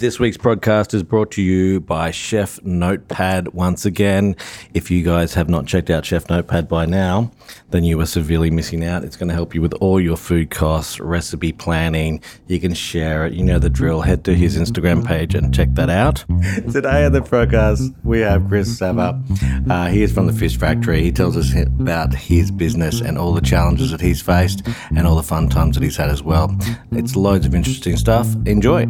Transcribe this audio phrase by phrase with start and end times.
[0.00, 4.34] This week's podcast is brought to you by Chef Notepad once again.
[4.72, 7.30] If you guys have not checked out Chef Notepad by now,
[7.68, 9.04] then you are severely missing out.
[9.04, 12.22] It's going to help you with all your food costs, recipe planning.
[12.46, 13.34] You can share it.
[13.34, 14.00] You know the drill.
[14.00, 16.24] Head to his Instagram page and check that out.
[16.72, 19.22] Today on the podcast, we have Chris Savva.
[19.70, 21.02] Uh, he is from the Fish Factory.
[21.02, 25.16] He tells us about his business and all the challenges that he's faced and all
[25.16, 26.56] the fun times that he's had as well.
[26.90, 28.34] It's loads of interesting stuff.
[28.46, 28.86] Enjoy.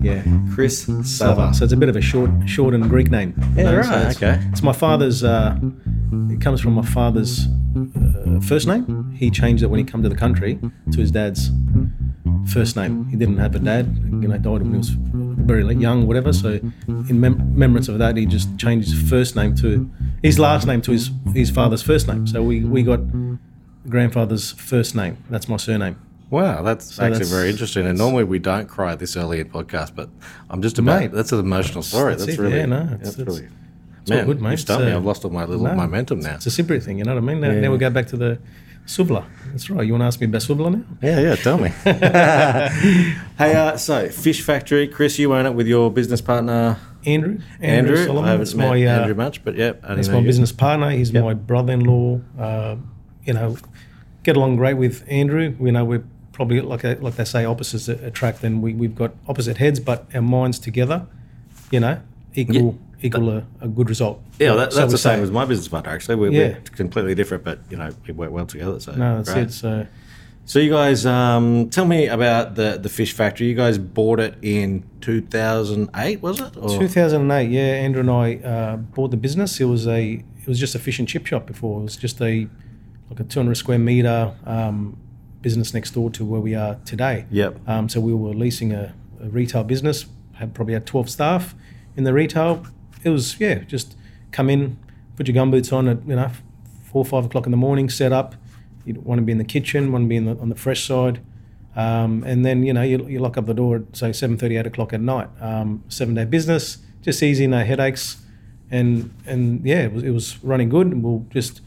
[0.00, 0.22] Yeah,
[0.54, 1.54] Chris Savva.
[1.54, 3.34] So it's a bit of a short, short and Greek name.
[3.56, 4.40] Yeah, So right, it's, okay.
[4.52, 5.22] It's my father's.
[5.24, 5.58] Uh,
[6.30, 9.10] it comes from my father's uh, first name.
[9.12, 10.58] He changed it when he came to the country
[10.92, 11.50] to his dad's
[12.52, 13.06] first name.
[13.08, 13.86] He didn't have a dad.
[14.22, 16.32] You know, died when he was very young, whatever.
[16.32, 19.88] So in mem- remembrance of that, he just changed his first name to
[20.22, 22.26] his last name to his his father's first name.
[22.26, 23.00] So we we got
[23.88, 25.18] grandfather's first name.
[25.30, 25.96] That's my surname.
[26.30, 27.86] Wow, that's actually that's- very interesting.
[27.86, 30.08] And normally we don't cry this early in podcast, but
[30.50, 31.00] I'm just about.
[31.00, 32.14] Mate, that's an emotional story.
[32.14, 32.56] that's That's, really.
[32.58, 33.48] Yeah, no, that's, it's- it's- really.
[34.10, 34.50] all Man, good, mate.
[34.52, 34.92] you stumped me.
[34.92, 36.34] I've lost all my little no, momentum now.
[36.36, 37.40] It's a Cypriot thing, you know what I mean?
[37.40, 38.38] Now, now we go back to the
[38.86, 39.24] souvla.
[39.50, 39.84] That's right.
[39.84, 40.84] You want to ask me about souvla now?
[41.02, 41.34] Yeah, yeah.
[41.34, 41.68] Tell me.
[43.38, 47.38] hey, uh, so Fish Factory, Chris, you own it with your business partner Andrew.
[47.60, 47.96] Andrew.
[48.04, 48.24] Solomon.
[48.24, 50.24] I haven't That's met my, uh, Andrew much, but yeah, That's my you.
[50.24, 50.90] business partner.
[50.90, 51.24] He's Yep.
[51.24, 52.20] my brother-in-law.
[52.38, 52.76] Uh,
[53.24, 53.56] you know,
[54.22, 55.54] get along great with Andrew.
[55.60, 56.04] You know, we're
[56.36, 58.42] probably like a, like they say, opposites attract.
[58.42, 61.06] Then we we've got opposite heads, but our minds together,
[61.70, 62.00] you know,
[62.34, 64.22] equal equal a, a good result.
[64.38, 65.22] Yeah, that, that's we the same say.
[65.22, 65.90] as my business partner.
[65.90, 66.48] Actually, we're, Yeah.
[66.48, 68.78] we're completely different, but you know, we work well together.
[68.80, 69.46] So No, that's great.
[69.48, 69.52] it.
[69.52, 69.86] So
[70.44, 73.46] So you guys, um, tell me about the the fish factory.
[73.48, 76.52] You guys bought it in 2008, was it?
[76.52, 77.60] 2008, yeah.
[77.62, 79.58] Andrew and I uh, bought the business.
[79.60, 81.80] It was a it was just a fish and chip shop before.
[81.80, 82.46] It was just a
[83.10, 84.96] like a 200 square meter um,
[85.46, 87.24] business next door to where we are today.
[87.30, 87.68] Yep.
[87.68, 88.92] Um, so we were leasing a,
[89.22, 90.06] a retail business.
[90.32, 91.54] Had probably had 12 staff
[91.96, 92.66] in the retail.
[93.04, 93.96] It was yeah, just
[94.32, 94.76] come in,
[95.14, 96.32] put your gumboots on at you know
[96.90, 98.34] four five o'clock in the morning, set up.
[98.84, 100.84] You want to be in the kitchen, want to be in the, on the fresh
[100.84, 101.20] side.
[101.76, 104.66] Um, and then you know you, you lock up the door at say 7:30, 8
[104.66, 105.28] o'clock at night.
[105.40, 108.16] Um, seven day business, just easy, no headaches,
[108.68, 110.88] and and yeah, it was, it was running good.
[110.88, 111.60] And we'll just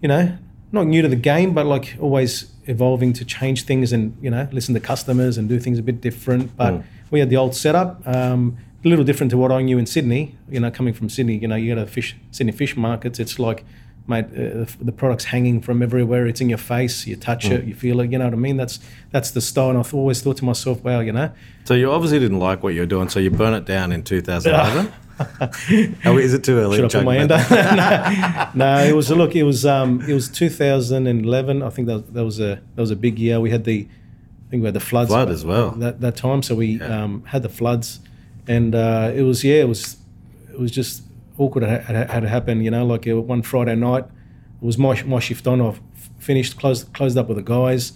[0.00, 0.38] you know
[0.70, 4.48] not new to the game, but like always evolving to change things and you know
[4.52, 6.56] listen to customers and do things a bit different.
[6.56, 6.82] But Mm.
[7.10, 8.02] we had the old setup.
[8.06, 10.34] Um, a little different to what I knew in Sydney.
[10.48, 13.18] You know, coming from Sydney, you know, you go to fish Sydney fish markets.
[13.18, 13.64] It's like,
[14.06, 16.26] mate, uh, the, product's hanging from everywhere.
[16.28, 17.04] It's in your face.
[17.06, 18.12] You touch it, you feel it.
[18.12, 18.56] You know what I mean?
[18.56, 18.78] That's
[19.10, 19.70] that's the style.
[19.70, 21.30] And I've always thought to myself, wow, you know,
[21.64, 24.02] So you obviously didn't like what you were doing, so you burn it down in
[24.02, 24.92] 2011.
[26.04, 26.76] oh, is it too early?
[26.76, 27.50] Should I put my hand up?
[28.54, 29.34] no, no, it was look.
[29.34, 31.62] It was um, it was 2011.
[31.62, 33.40] I think that, that was a that was a big year.
[33.40, 33.88] We had the,
[34.46, 35.10] I think we had the floods.
[35.10, 35.70] Flood as well.
[35.72, 37.04] That that time, so we Yeah.
[37.04, 38.00] um, had the floods,
[38.46, 39.96] and uh, it was yeah, it was
[40.52, 41.02] it was just
[41.38, 41.64] awkward.
[41.64, 42.62] It had, had, had to happen.
[42.62, 45.60] You know, like one Friday night, it was my my shift on.
[45.60, 45.74] I
[46.18, 47.92] finished, closed closed up with the guys,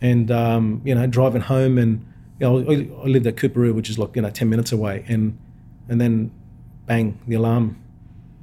[0.00, 2.06] and um, you know, driving home, and
[2.38, 5.04] you know, I, I lived at Coorparoo, which is like you know 10 minutes away,
[5.08, 5.36] and
[5.88, 6.30] and then
[6.90, 7.80] bang, the alarm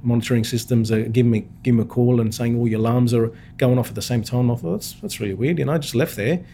[0.02, 3.30] monitoring systems are giving me giving me a call and saying all your alarms are
[3.58, 4.50] going off at the same time.
[4.50, 5.60] I thought that's that's really weird.
[5.60, 6.46] You know, I just left there,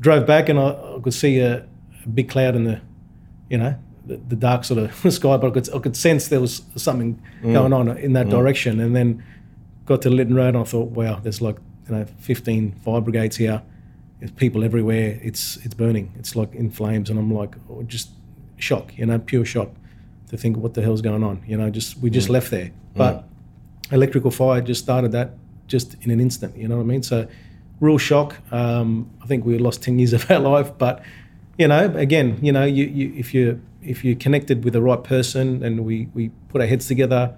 [0.00, 1.58] drove back, and I, I could see a,
[2.04, 2.80] a big cloud in the,
[3.48, 6.40] you know, the, the dark sort of sky, but I could I could sense there
[6.40, 7.52] was something mm.
[7.52, 8.30] going on in that mm.
[8.30, 8.80] direction.
[8.80, 9.22] And then
[9.86, 11.58] got to Lytton Road, and I thought, wow, there's like
[11.88, 13.62] you know 15 fire brigades here.
[14.18, 15.20] There's people everywhere.
[15.22, 16.12] It's it's burning.
[16.18, 18.10] It's like in flames, and I'm like, oh, just
[18.56, 18.98] shock.
[18.98, 19.70] You know, pure shock
[20.32, 21.42] to think what the hell's going on.
[21.46, 23.24] You know, just we just left there, but
[23.92, 25.34] electrical fire just started that
[25.68, 26.56] just in an instant.
[26.56, 27.02] You know what I mean?
[27.02, 27.28] So
[27.80, 28.36] real shock.
[28.50, 31.04] Um, I think we lost ten years of our life, but
[31.58, 35.04] you know, again, you know, you, you if you if you're connected with the right
[35.04, 37.36] person and we we put our heads together,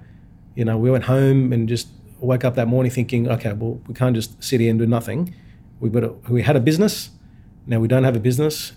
[0.54, 1.88] you know, we went home and just
[2.20, 5.34] woke up that morning thinking, okay, well, we can't just sit here and do nothing.
[5.80, 7.10] We've got a, we had a business.
[7.66, 8.72] Now we don't have a business.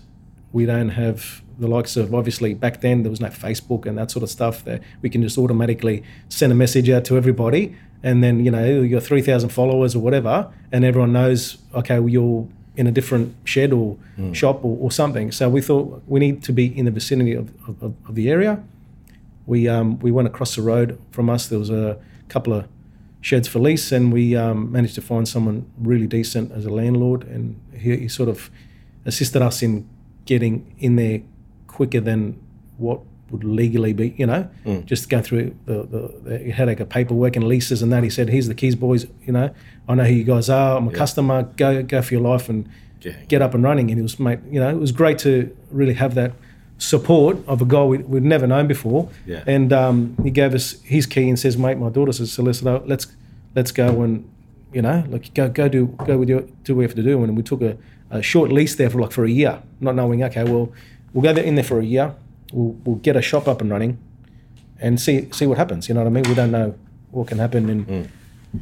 [0.52, 4.10] We don't have the likes of obviously back then there was no Facebook and that
[4.10, 7.76] sort of stuff that we can just automatically send a message out to everybody.
[8.02, 12.48] And then you know your 3000 followers or whatever and everyone knows okay well, you're
[12.76, 13.96] in a different shed or
[14.32, 15.32] shop or, or something.
[15.32, 18.62] So we thought we need to be in the vicinity of, of, of the area.
[19.46, 21.48] We um, we went across the road from us.
[21.48, 22.68] There was a couple of
[23.20, 27.24] sheds for lease, and we um, managed to find someone really decent as a landlord,
[27.24, 28.50] and he, he sort of
[29.04, 29.88] assisted us in
[30.24, 31.22] getting in there
[31.68, 32.38] quicker than
[32.78, 33.00] what
[33.30, 34.14] would legally be.
[34.16, 34.48] You know,
[34.84, 38.02] just go through the, the, the headache of paperwork and leases and that.
[38.02, 39.06] He said, "Here's the keys, boys.
[39.24, 39.54] You know,
[39.88, 40.76] I know who you guys are.
[40.76, 41.44] I'm a customer.
[41.56, 42.68] Go go for your life and."
[43.00, 43.12] Yeah.
[43.28, 44.40] Get up and running, and it was, mate.
[44.50, 46.32] You know, it was great to really have that
[46.78, 49.08] support of a guy we, we'd never known before.
[49.26, 49.44] Yeah.
[49.46, 53.06] And um, he gave us his key and says, "Mate, my daughter says, solicitor, let's
[53.54, 54.28] let's go and
[54.72, 57.22] you know, like go go do go with your do what you have to do."
[57.22, 57.76] And we took a,
[58.10, 60.72] a short lease there for like for a year, not knowing, okay, well,
[61.12, 62.14] we'll go there in there for a year.
[62.52, 63.98] We'll we'll get a shop up and running,
[64.80, 65.88] and see see what happens.
[65.88, 66.24] You know what I mean?
[66.24, 66.74] We don't know
[67.10, 68.10] what can happen in.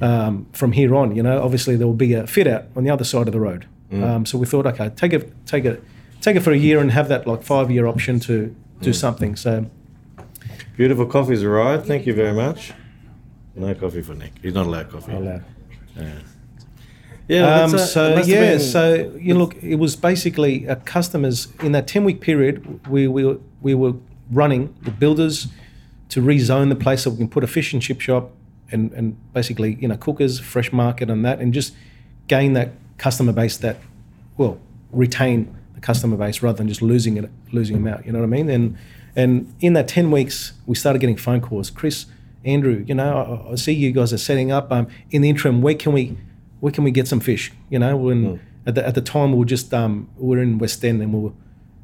[0.01, 2.91] Um, from here on, you know, obviously there will be a fit out on the
[2.91, 3.67] other side of the road.
[3.93, 5.81] Um, so we thought, okay, take it, take it,
[6.21, 9.37] take it for a year and have that like five year option to do something.
[9.37, 9.67] So
[10.77, 11.87] Beautiful coffee's arrived.
[11.87, 12.73] Thank you very much.
[13.55, 14.33] No coffee for Nick.
[14.43, 15.13] He's not allowed coffee.
[15.13, 15.39] I'll, uh,
[15.97, 16.13] Yeah.
[17.29, 19.97] Um, that's, uh, so it must have yeah, been- so you know, look, it was
[19.97, 22.87] basically uh, customers in that ten week period.
[22.89, 23.95] We we were, we were
[24.31, 25.49] running the builders
[26.11, 28.31] to rezone the place so we can put a fish and chip shop
[28.71, 31.75] and and basically you know cookers, fresh market, and that, and just
[32.29, 33.77] gain that customer base that
[34.37, 34.59] well
[34.93, 38.07] retain the customer base rather than just losing it losing them out.
[38.07, 38.49] You know what I mean?
[38.49, 38.79] And
[39.17, 41.71] and in that ten weeks, we started getting phone calls.
[41.71, 42.07] Chris,
[42.45, 44.71] Andrew, you know, I, I see you guys are setting up.
[44.71, 46.17] Um, in the interim, where can we
[46.61, 47.53] where can we get some fish?
[47.71, 50.59] You know, when at the at the time we were just um, we were in
[50.59, 51.33] West End and we were,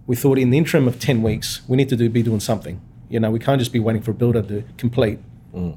[0.06, 2.80] we thought in the interim of ten weeks we need to do be doing something.
[3.08, 5.18] You know, we can't just be waiting for a builder to complete,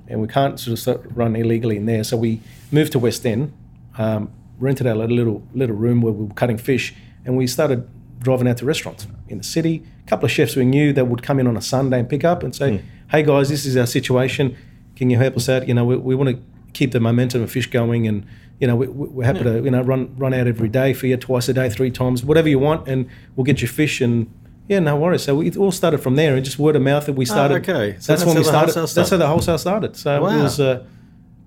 [0.07, 2.03] and we can't sort of start run illegally in there.
[2.03, 3.51] So we moved to West End,
[3.97, 6.93] um, rented out a little little room where we were cutting fish,
[7.25, 7.87] and we started
[8.19, 9.83] driving out to restaurants in the city.
[10.05, 12.23] A couple of chefs we knew that would come in on a Sunday and pick
[12.23, 12.81] up and say,
[13.11, 14.55] "Hey guys, this is our situation.
[14.95, 15.67] Can you help us out?
[15.67, 16.41] You know, we, we want to
[16.71, 18.25] keep the momentum of fish going, and
[18.59, 21.17] you know, we, we're happy to you know run run out every day for you,
[21.17, 24.27] twice a day, three times, whatever you want, and we'll get you fish and."
[24.67, 25.21] Yeah, no worries.
[25.21, 27.53] So it all started from there, and just word of mouth that we started.
[27.69, 27.97] Ah, okay.
[27.99, 28.73] So that's, that's when how we the started.
[28.73, 29.17] wholesale That's how started.
[29.21, 29.95] the wholesale started.
[29.95, 30.83] So it was uh,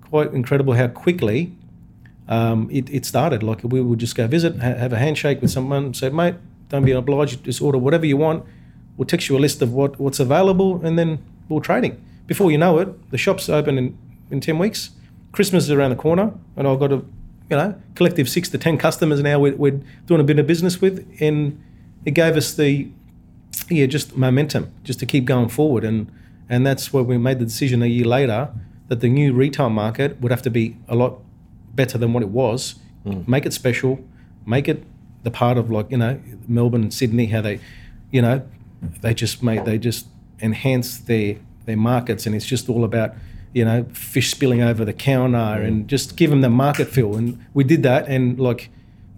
[0.09, 1.51] quite incredible how quickly
[2.29, 3.43] um, it, it started.
[3.43, 6.35] Like we would just go visit, ha- have a handshake with someone, say, mate,
[6.69, 8.45] don't be obliged, just order whatever you want.
[8.95, 11.19] We'll text you a list of what, what's available, and then
[11.49, 12.01] we're trading.
[12.27, 13.97] Before you know it, the shop's open in,
[14.29, 14.91] in 10 weeks.
[15.31, 17.03] Christmas is around the corner, and I've got a
[17.49, 20.81] you know collective six to 10 customers now we're, we're doing a bit of business
[20.81, 21.61] with, and
[22.05, 22.89] it gave us the
[23.69, 26.11] yeah, just momentum, just to keep going forward, and
[26.47, 28.51] and that's where we made the decision a year later
[28.87, 31.19] that the new retail market would have to be a lot
[31.75, 32.75] better than what it was.
[33.05, 33.27] Mm.
[33.27, 34.03] Make it special,
[34.45, 34.83] make it
[35.23, 37.59] the part of like you know Melbourne and Sydney, how they,
[38.11, 38.41] you know,
[39.01, 40.07] they just made they just
[40.41, 43.13] enhance their their markets, and it's just all about
[43.53, 47.43] you know fish spilling over the counter and just give them the market feel, and
[47.53, 48.69] we did that, and like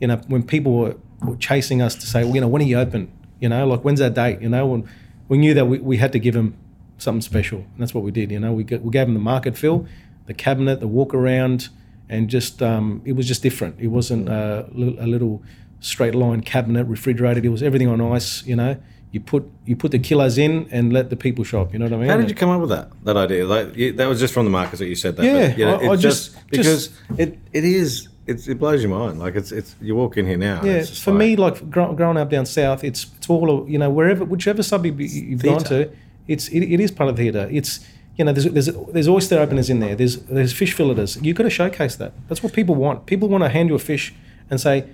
[0.01, 2.65] you know, when people were, were chasing us to say, well, you know, when are
[2.65, 3.11] you open?
[3.39, 4.41] You know, like when's that date?
[4.41, 4.89] You know, when
[5.29, 6.57] we knew that we, we had to give them
[6.97, 8.31] something special, and that's what we did.
[8.31, 9.85] You know, we, g- we gave them the market feel,
[10.25, 11.69] the cabinet, the walk around,
[12.09, 13.79] and just um, it was just different.
[13.79, 15.41] It wasn't uh, a little
[15.79, 17.45] straight line cabinet, refrigerated.
[17.45, 18.43] It was everything on ice.
[18.45, 18.77] You know,
[19.11, 21.73] you put you put the killers in and let the people shop.
[21.73, 22.09] You know what I mean?
[22.09, 23.45] How did you come up with that that idea?
[23.45, 25.25] Like you, that was just from the markets that you said that.
[25.25, 28.57] Yeah, but, you know, I- I it's just- because just- it it is it's, it
[28.59, 29.19] blows your mind.
[29.19, 30.61] Like it's it's you walk in here now.
[30.63, 33.77] Yeah, it's for like- me, like grow, growing up down south, it's it's all you
[33.77, 35.89] know wherever whichever suburb you- you've gone to,
[36.27, 37.47] it's it, it is part of the theatre.
[37.51, 37.79] It's
[38.17, 39.95] you know there's there's there's oyster openers in there.
[39.95, 41.21] There's there's fish filleters.
[41.23, 42.13] You've got to showcase that.
[42.29, 43.05] That's what people want.
[43.07, 44.13] People want to hand you a fish
[44.49, 44.85] and say,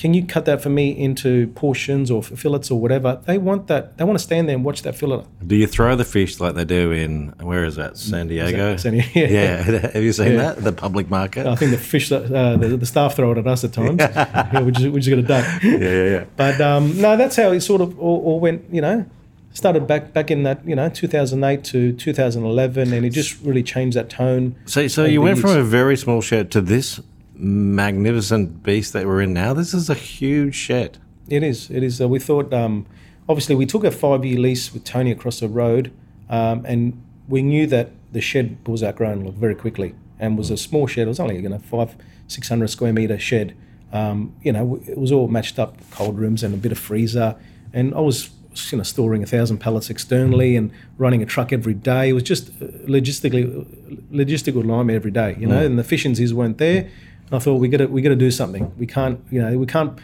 [0.00, 3.82] "Can you cut that for me into portions or fillets or whatever?" They want that.
[3.98, 5.24] They want to stand there and watch that fillet.
[5.46, 8.76] Do you throw the fish like they do in where is that San Diego?
[8.76, 9.28] San Diego, yeah.
[9.28, 9.90] yeah.
[9.94, 10.42] Have you seen Yeah.
[10.54, 11.46] that the public market?
[11.46, 13.98] I think the fish that uh, the, the staff throw it at us at times.
[14.00, 15.62] yeah, we just we just got a duck.
[15.62, 16.24] yeah, yeah, yeah.
[16.36, 18.62] But um, no, that's how it sort of all, all went.
[18.72, 19.06] You know,
[19.52, 23.96] started back back in that you know 2008 to 2011, and it just really changed
[23.96, 24.54] that tone.
[24.66, 27.00] So, so you went from a very small shed to this
[27.40, 29.54] magnificent beast that we're in now.
[29.54, 30.98] This is a huge shed.
[31.28, 31.70] It is.
[31.70, 32.00] It is.
[32.00, 32.52] Uh, we thought.
[32.52, 32.86] Um,
[33.28, 35.92] obviously, we took a five-year lease with Tony across the road,
[36.28, 40.86] um, and we knew that the shed was outgrown very quickly, and was a small
[40.86, 41.06] shed.
[41.06, 43.56] It was only you know five, six hundred square meter shed.
[43.92, 47.36] Um, you know, it was all matched up cold rooms and a bit of freezer,
[47.72, 48.30] and I was
[48.70, 52.08] you know storing a thousand pallets externally and running a truck every day.
[52.08, 53.64] It was just uh, logistically
[54.12, 55.36] logistical nightmare every day.
[55.38, 56.90] You know, and the efficiencies weren't there.
[57.30, 58.72] And I thought we got to we got to do something.
[58.76, 59.98] We can't you know we can't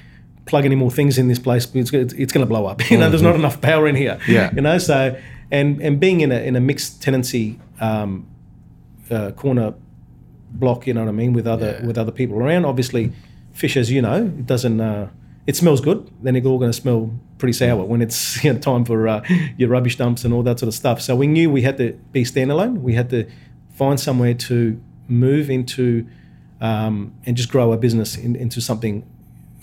[0.47, 2.81] plug any more things in this place, it's, it's, going to blow up.
[2.91, 4.19] You know, there's not enough power in here.
[4.29, 4.55] Yeah.
[4.55, 8.27] You know, so and and being in a in a mixed tenancy um,
[9.11, 9.75] uh, corner
[10.51, 11.87] block, you know what I mean, with other Yeah.
[11.87, 12.65] with other people around.
[12.65, 13.13] Obviously,
[13.53, 14.81] fish, as you know, it doesn't.
[14.81, 15.09] Uh,
[15.47, 16.11] it smells good.
[16.23, 19.23] Then it's all going to smell pretty sour when it's you know, time for uh,
[19.57, 21.01] your rubbish dumps and all that sort of stuff.
[21.01, 22.81] So we knew we had to be standalone.
[22.81, 23.29] We had to
[23.71, 26.07] find somewhere to move into
[26.61, 29.05] um, and just grow a business in, into something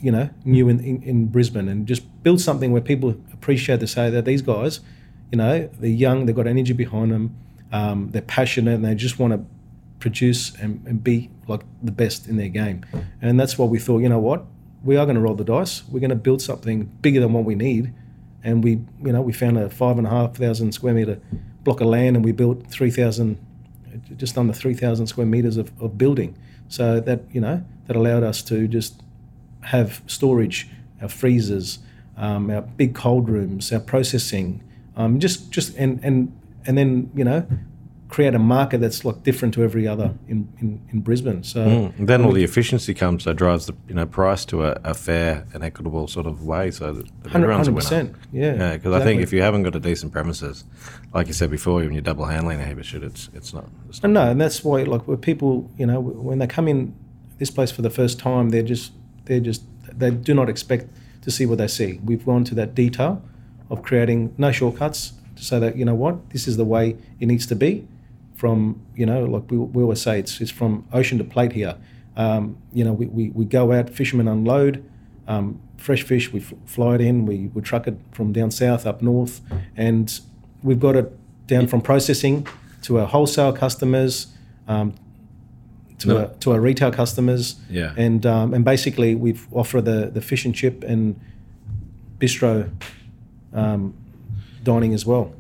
[0.04, 3.88] you know, new in, in, in Brisbane and just build something where people appreciate to
[3.88, 4.82] say that these guys,
[5.32, 7.38] you know, they're young, they've got energy behind them,
[7.72, 9.46] um, they're passionate, and they just want to
[10.00, 12.86] produce and, and be like the best in their game.
[13.22, 14.46] And that's what we thought, you know what,
[14.84, 15.88] we are going to roll the dice.
[15.88, 17.94] We're going to build something bigger than what we need.
[18.44, 18.72] And we,
[19.02, 21.22] you know, we found a five and a half thousand square meter
[21.64, 23.40] block of land, and we built three thousand,
[24.18, 26.38] just under three thousand square meters of, of building.
[26.70, 29.02] So that you know that allowed us to just
[29.62, 30.70] have storage,
[31.02, 31.80] our freezers,
[32.18, 34.64] um, our big cold rooms, our processing,
[34.96, 36.32] um, just just and and
[36.66, 37.46] and then you know
[38.14, 41.42] create a market that's like different to every other in, in, in Brisbane.
[41.44, 42.06] So mm.
[42.06, 45.48] then all the efficiency comes that drives the you know price to a, a fair
[45.54, 48.20] and equitable sort of way, so that, that everyone's 100%, a winner.
[48.32, 48.54] Yeah, yeah.
[48.54, 48.96] Because exactly.
[48.96, 50.64] I think if you haven't got a decent premises,
[51.12, 53.66] like you said before, when you're double handling a heap of shit, it's it's not.
[53.90, 56.68] It's not and no, and that's why like where people you know when they come
[56.68, 56.94] in
[57.40, 58.92] this place for the first time, they're just
[59.26, 60.86] they're just they do not expect
[61.24, 62.00] to see what they see.
[62.06, 63.24] We've gone to that detail
[63.72, 67.26] of creating no shortcuts to say that you know what this is the way it
[67.26, 67.88] needs to be
[68.36, 71.76] from you know like we, we always say it's, it's from ocean to plate here.
[72.16, 74.88] Um, you know we, we, we go out fishermen unload
[75.28, 78.86] um, fresh fish we f- fly it in we, we truck it from down south
[78.86, 79.42] up north
[79.76, 80.20] and
[80.62, 81.12] we've got it
[81.48, 82.48] down from processing
[82.84, 84.28] to our wholesale customers
[84.68, 84.94] um,
[86.00, 86.18] to, no.
[86.18, 87.56] our, to our retail customers.
[87.70, 87.94] Yeah.
[87.98, 91.20] And um, and basically we offer the, the fish and chip and
[92.20, 92.72] bistro
[93.54, 93.94] um,
[94.64, 95.34] dining as well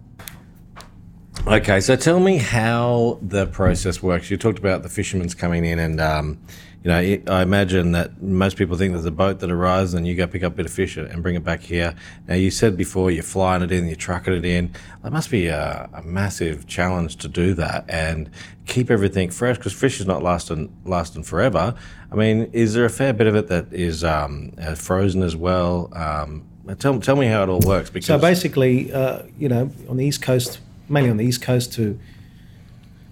[1.46, 4.32] Okay, so tell me how the process works.
[4.32, 6.40] You talked about the fishermen's coming in, and um,
[6.84, 10.08] you know, it, I imagine that most people think there's a boat that arrives, and
[10.08, 11.96] you go pick up a bit of fish and bring it back here.
[12.30, 14.72] Now, you said before you're flying it in, you're trucking it in.
[15.04, 18.30] That must be a, a massive challenge to do that and
[18.66, 21.76] keep everything fresh because fish is not lasting lasting forever.
[22.10, 25.36] I mean, is there a fair bit of it that is um, uh, frozen as
[25.36, 25.90] well?
[25.92, 26.46] Um,
[26.80, 27.90] tell tell me how it all works.
[27.90, 31.74] Because so basically, uh, you know, on the east coast mainly on the east coast
[31.74, 32.00] to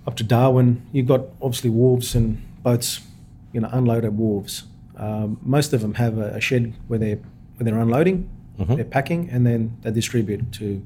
[0.05, 0.85] up to Darwin.
[0.91, 3.01] You've got obviously wharves and boats,
[3.53, 4.63] you know, unloaded wharves.
[4.97, 8.75] Um, most of them have a, a, shed where they're where they're unloading, mm-hmm.
[8.75, 10.85] they're packing, and then they distribute to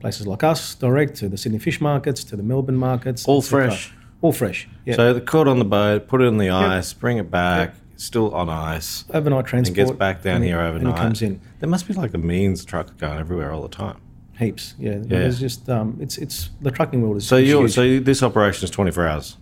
[0.00, 3.26] places like us, direct to the Sydney fish markets, to the Melbourne markets.
[3.26, 3.92] All fresh.
[4.20, 4.68] All fresh.
[4.84, 4.96] Yeah.
[4.96, 7.00] So they're caught on the boat, put it in the ice, yep.
[7.00, 7.70] bring it back.
[7.70, 7.78] Yep.
[7.96, 9.04] Still on ice.
[9.14, 9.78] Overnight transport.
[9.78, 10.88] And gets back down here overnight.
[10.88, 11.40] And it comes in.
[11.60, 14.00] There must be like a means truck going everywhere all the time.
[14.38, 14.98] Heaps, yeah.
[15.06, 15.18] yeah.
[15.18, 18.70] It's just um, it's it's the trucking world is so you so this operation is
[18.70, 19.36] twenty four hours.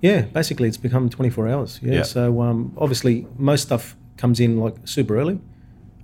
[0.00, 1.80] Yeah, basically it's become twenty four hours.
[1.82, 1.94] Yeah.
[1.94, 2.02] yeah.
[2.02, 5.40] So um, obviously most stuff comes in like super early.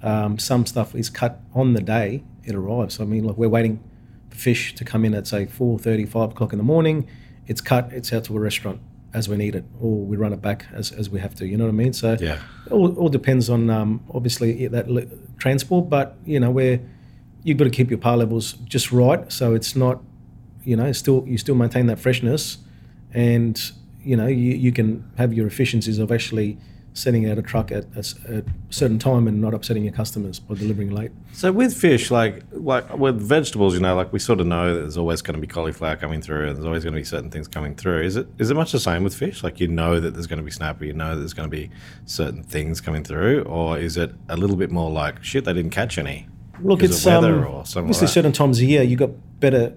[0.02, 3.00] Um, some stuff is cut on the day it arrives.
[3.00, 3.82] I mean, like we're waiting
[4.30, 7.06] for fish to come in at say 4.30, 5 o'clock in the morning.
[7.46, 7.92] It's cut.
[7.92, 8.80] It's out to a restaurant
[9.12, 11.46] as we need it, or we run it back as, as we have to.
[11.46, 11.92] You know what I mean?
[11.92, 12.40] So yeah,
[12.70, 16.80] all, all depends on um, obviously that transport, but you know we're
[17.46, 20.02] you've got to keep your par levels just right, so it's not,
[20.64, 22.58] you know, still you still maintain that freshness,
[23.14, 23.70] and
[24.02, 26.58] you know you, you can have your efficiencies of actually
[26.92, 30.90] sending out a truck at, a certain time and not upsetting your customers by delivering
[30.90, 31.12] late.
[31.34, 34.80] So with fish, like like with vegetables, you know, like we sort of know that
[34.80, 37.30] there's always going to be cauliflower coming through, and there's always going to be certain
[37.30, 38.02] things coming through.
[38.02, 39.44] Is it is it much the same with fish?
[39.44, 41.56] Like you know that there's going to be snapper, you know that there's going to
[41.56, 41.70] be
[42.06, 45.44] certain things coming through, or is it a little bit more like shit?
[45.44, 46.26] They didn't catch any.
[46.62, 47.24] Look, it's um,
[47.76, 49.10] obviously like certain times a year you got
[49.40, 49.74] better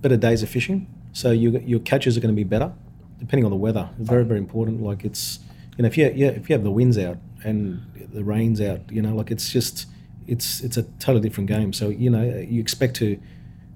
[0.00, 2.72] better days of fishing, so you, your catches are going to be better
[3.18, 3.88] depending on the weather.
[3.98, 4.82] It's very very important.
[4.82, 5.40] Like it's
[5.76, 8.80] you know if you yeah if you have the winds out and the rains out,
[8.90, 9.86] you know like it's just
[10.26, 11.72] it's it's a totally different game.
[11.72, 13.20] So you know you expect to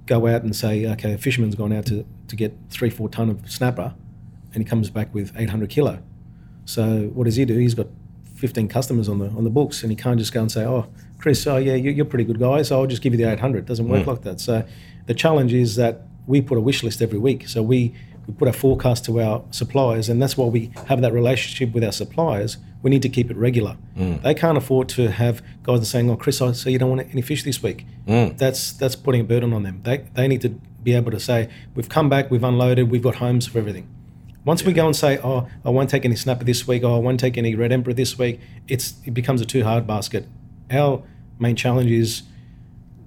[0.07, 3.31] go out and say okay, a fisherman's gone out to to get three four ton
[3.31, 3.95] of snapper,
[4.53, 6.03] and he comes back with 800 kilo.
[6.65, 7.57] So what does he do?
[7.59, 7.89] He's got
[8.37, 10.89] 15 customers on the on the books, and he can't just go and say, "Oh,
[11.21, 13.59] Chris, oh yeah, you're a pretty good guy, so I'll just give you the 800."
[13.59, 14.07] It doesn't work mm.
[14.07, 14.41] like that.
[14.41, 14.65] So
[15.07, 17.49] the challenge is that we put a wish list every week.
[17.49, 17.95] So we
[18.27, 21.85] we put a forecast to our suppliers, and that's why we have that relationship with
[21.85, 22.57] our suppliers.
[22.83, 23.77] We need to keep it regular.
[23.99, 24.23] Mm.
[24.23, 27.23] They can't afford to have guys saying, "Oh, Chris, I see you don't want any
[27.23, 28.39] fish this week." Mm.
[28.39, 29.81] That's that's putting a burden on them.
[29.83, 30.51] They they need to
[30.83, 33.87] be able to say, "We've come back, we've unloaded, we've got homes for everything."
[34.47, 34.69] Once yeah.
[34.69, 37.21] we go and say, "Oh, I won't take any snapper this week," "Oh, I won't
[37.21, 40.27] take any red emperor this week," it's it becomes a too hard basket.
[40.71, 41.03] Our
[41.39, 42.23] main challenge is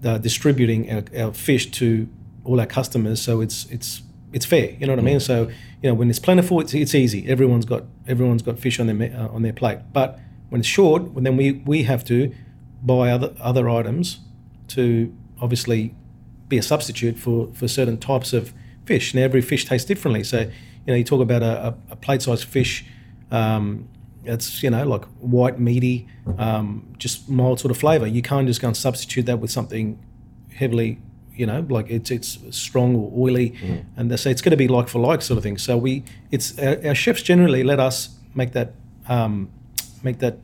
[0.04, 2.08] uh, distributing our, our, fish to
[2.44, 4.02] all our customers, so it's it's
[4.34, 4.72] it's fair.
[4.72, 5.00] You know what.
[5.00, 5.18] I mean?
[5.18, 5.22] Mm.
[5.22, 5.50] So
[5.82, 7.28] you know when it's plentiful, it's, it's easy.
[7.28, 9.80] Everyone's got everyone's got fish on their uh, on their plate.
[9.94, 12.34] But when it's short, well, then we we have to
[12.82, 14.20] buy other other items
[14.70, 15.96] to obviously
[16.50, 18.54] be a substitute for for certain types of
[18.86, 19.14] fish.
[19.14, 20.50] Now every fish tastes differently, so
[20.86, 22.86] you know, you talk about a, a plate-sized fish,
[23.32, 23.88] um,
[24.26, 28.08] it's you know like white meaty, um, just mild sort of flavour.
[28.08, 29.98] You can't just go and substitute that with something
[30.56, 31.00] heavily,
[31.36, 33.86] you know, like it's it's strong or oily, Mm.
[33.98, 35.58] and they say it's going to be like for like sort of thing.
[35.58, 38.74] So we it's our, our chefs generally let us make that
[39.10, 39.50] um,
[40.04, 40.38] make that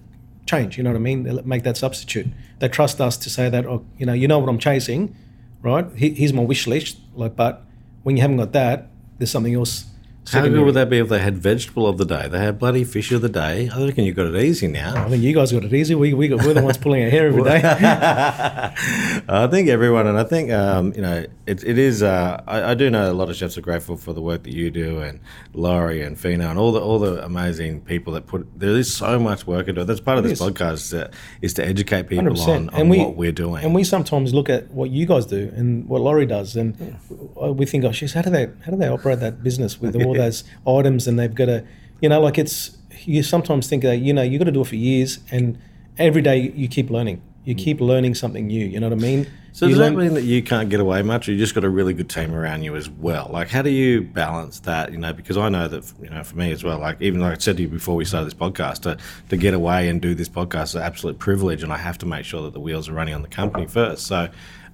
[0.45, 0.77] change.
[0.77, 1.23] You know what I mean?
[1.23, 2.27] They Make that substitute.
[2.59, 5.15] They trust us to say that, oh, you know, you know what I'm chasing,
[5.61, 5.85] right?
[5.95, 6.97] Here's my wish list.
[7.15, 7.63] Like, but
[8.03, 9.85] when you haven't got that, there's something else.
[10.31, 12.27] How good would that be if they had vegetable of the day?
[12.27, 13.69] They had bloody fish of the day.
[13.69, 15.05] I reckon you've got it easy now.
[15.05, 15.95] I think you guys got it easy.
[15.95, 17.61] We, we got, we're the ones pulling our hair every day.
[17.63, 22.03] I think everyone, and I think um, you know, it, it is.
[22.03, 24.53] Uh, I, I do know a lot of chefs are grateful for the work that
[24.53, 25.19] you do, and
[25.53, 28.47] Laurie and Fino, and all the all the amazing people that put.
[28.57, 29.85] There is so much work into it.
[29.85, 30.47] That's part of this is.
[30.47, 31.09] podcast uh,
[31.41, 32.47] is to educate people 100%.
[32.47, 33.63] on, on what we're doing.
[33.63, 36.99] And we sometimes look at what you guys do and what Laurie does, and
[37.39, 40.13] we think, oh, she's how do they how do they operate that business with all
[40.19, 41.65] those items, and they've got to,
[42.01, 44.67] you know, like it's you sometimes think that you know you've got to do it
[44.67, 45.57] for years, and
[45.97, 48.65] every day you keep learning, you keep learning something new.
[48.65, 49.25] You know what I mean?
[49.25, 49.29] Mm.
[49.51, 51.63] so You does that mean that you can't get away much, or you just got
[51.63, 53.29] a really good team around you as well?
[53.31, 54.91] Like, how do you balance that?
[54.91, 56.79] You know, because I know that you know for me as well.
[56.79, 58.97] Like, even like I said to you before we started this podcast, to
[59.29, 62.05] to get away and do this podcast is an absolute privilege, and I have to
[62.05, 64.07] make sure that the wheels are running on the company first.
[64.07, 64.29] So.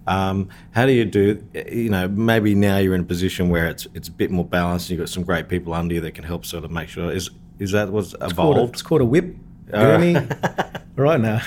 [0.08, 1.44] Um, how do you do?
[1.54, 4.90] You know, maybe now you're in a position where it's it's a bit more balanced.
[4.90, 7.12] You've got some great people under you that can help sort of make sure.
[7.12, 8.74] Is is that what's called a, evolved?
[8.74, 9.36] it's called a whip
[9.72, 10.16] gurney
[10.96, 11.42] right now.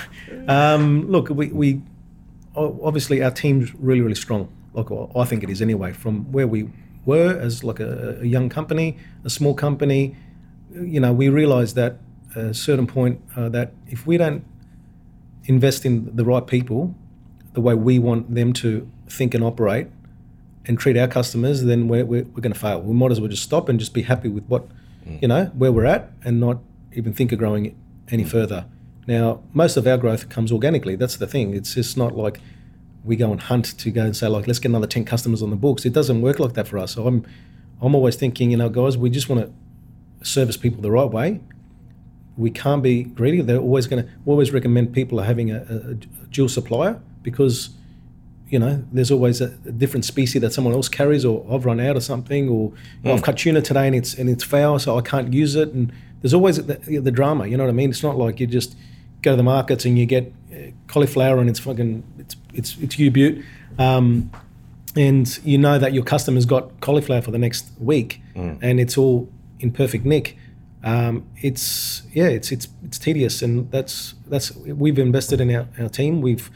[0.49, 1.83] Um, look, we, we
[2.57, 4.53] obviously our team's really really strong.
[4.75, 5.93] Like I think it is anyway.
[5.93, 6.69] From where we
[7.05, 10.17] were as like a, a young company, a small company,
[10.73, 11.99] you know, we realised that
[12.37, 14.45] at a certain point uh, that if we don't
[15.45, 16.95] invest in the right people,
[17.55, 19.89] the way we want them to think and operate,
[20.69, 22.81] and treat our customers, then we're, we're, we're going to fail.
[22.81, 24.69] We might as well just stop and just be happy with what,
[25.05, 25.21] mm.
[25.21, 26.59] you know, where we're at and not
[26.93, 27.75] even think of growing it
[28.11, 28.29] any mm.
[28.29, 28.67] further.
[29.07, 30.95] Now, most of our growth comes organically.
[30.95, 31.55] That's the thing.
[31.55, 32.39] It's just not like
[33.03, 35.49] we go and hunt to go and say, like, let's get another 10 customers on
[35.49, 35.87] the books.
[35.87, 36.93] It doesn't work like that for us.
[36.93, 37.27] So I'm,
[37.81, 41.41] I'm always thinking, you know, guys, we just want to service people the right way.
[42.37, 43.41] We can't be greedy.
[43.41, 45.95] They're always going to, always recommend people are having a, a, a
[46.31, 47.71] dual supplier because
[48.51, 51.81] you know, there's always a, a different species that someone else carries, or I've run
[51.81, 52.73] out of something, or
[53.05, 53.13] Mm.
[53.13, 55.69] I've cut tuna today and it's and it's foul, so I can't use it.
[55.75, 57.47] And there's always the, the drama.
[57.47, 57.91] You know what I mean?
[57.91, 58.75] It's not like you just
[59.21, 62.99] go to the markets and you get uh, cauliflower and it's fucking it's it's it's
[62.99, 63.45] U-Butte,
[63.79, 64.31] um,
[64.97, 68.59] and you know that your customer's got cauliflower for the next week, Mm.
[68.63, 69.29] and it's all
[69.61, 70.37] in perfect nick.
[70.85, 75.89] Um, it's yeah, it's it's it's tedious, and that's that's we've invested in our, our
[75.91, 76.23] team.
[76.23, 76.51] We've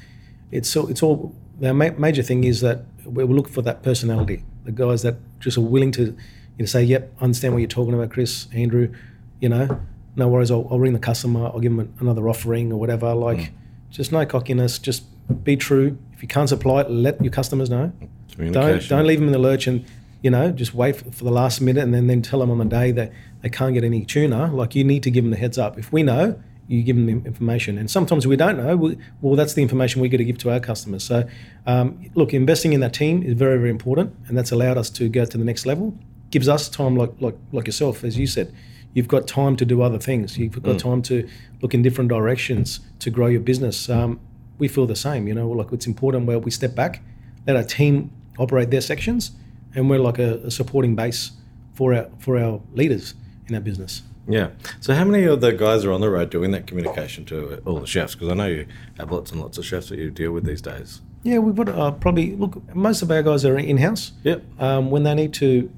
[0.53, 4.45] it's so it's all the ma- major thing is that we look for that personality,
[4.65, 6.17] the guys that just are willing to, you
[6.61, 8.93] know, say, "Yep, I understand what you're talking about, Chris, Andrew."
[9.41, 9.81] You know,
[10.15, 10.53] no worries.
[10.53, 11.47] I'll, I'll ring the customer.
[11.47, 13.13] I'll give them another offering or whatever.
[13.15, 13.51] Like, mm.
[13.91, 14.79] just no cockiness.
[14.79, 15.05] Just
[15.43, 15.99] be true.
[16.13, 17.93] If you can't supply it, let your customers know.
[18.37, 19.85] Don't don't leave them in the lurch and
[20.23, 22.59] you know just wait for, for the last minute and then then tell them on
[22.59, 23.13] the day that
[23.43, 24.53] they can't get any tuna.
[24.53, 25.79] Like you need to give them the heads up.
[25.79, 27.79] If we know, you give them the information.
[27.79, 28.77] And sometimes we don't know.
[28.77, 31.05] We, well, that's the information we got to give to our customers.
[31.05, 31.29] So
[31.67, 35.09] um, look, investing in that team is very very important, and that's allowed us to
[35.09, 35.97] go to the next level.
[36.31, 38.55] Gives us time, like like like yourself, as you said.
[38.95, 40.37] You've got time to do other things.
[40.37, 41.27] You've got time to
[41.63, 43.89] look in different directions to grow your business.
[43.89, 44.21] Um,
[44.59, 45.27] we feel the same.
[45.27, 47.03] You know, like it's important where we step back,
[47.47, 49.31] let our team operate their sections,
[49.75, 51.33] and we're like a, a supporting base
[51.73, 53.15] for our for our leaders
[53.49, 54.03] in our business.
[54.29, 54.51] Yeah.
[54.81, 57.81] So, how many of the guys are on the road doing that communication to all
[57.81, 58.15] the chefs?
[58.15, 58.67] Because I know you
[58.99, 61.01] have lots and lots of chefs that you deal with these days.
[61.25, 62.75] Yeah, we've got uh, probably look.
[62.75, 64.13] Most of our guys are in house.
[64.25, 64.43] Yep.
[64.61, 65.71] Um, when they need to,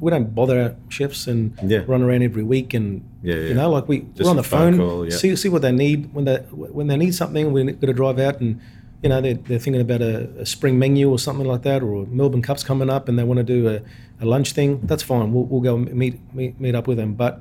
[0.00, 1.82] we don't bother our chefs and Yeah.
[1.86, 3.48] run around every week and Yeah, yeah.
[3.48, 5.16] you know like we Just we're on the phone phone, call, yeah.
[5.16, 7.52] see see what they need when they when they need something.
[7.52, 8.60] We're going to drive out and
[9.02, 12.06] you know they're, they're thinking about a, a spring menu or something like that, or
[12.06, 13.80] Melbourne Cup's coming up and they want to do a,
[14.22, 14.80] a lunch thing.
[14.84, 15.32] That's fine.
[15.32, 17.14] We'll, we'll go meet, meet meet up with them.
[17.14, 17.40] But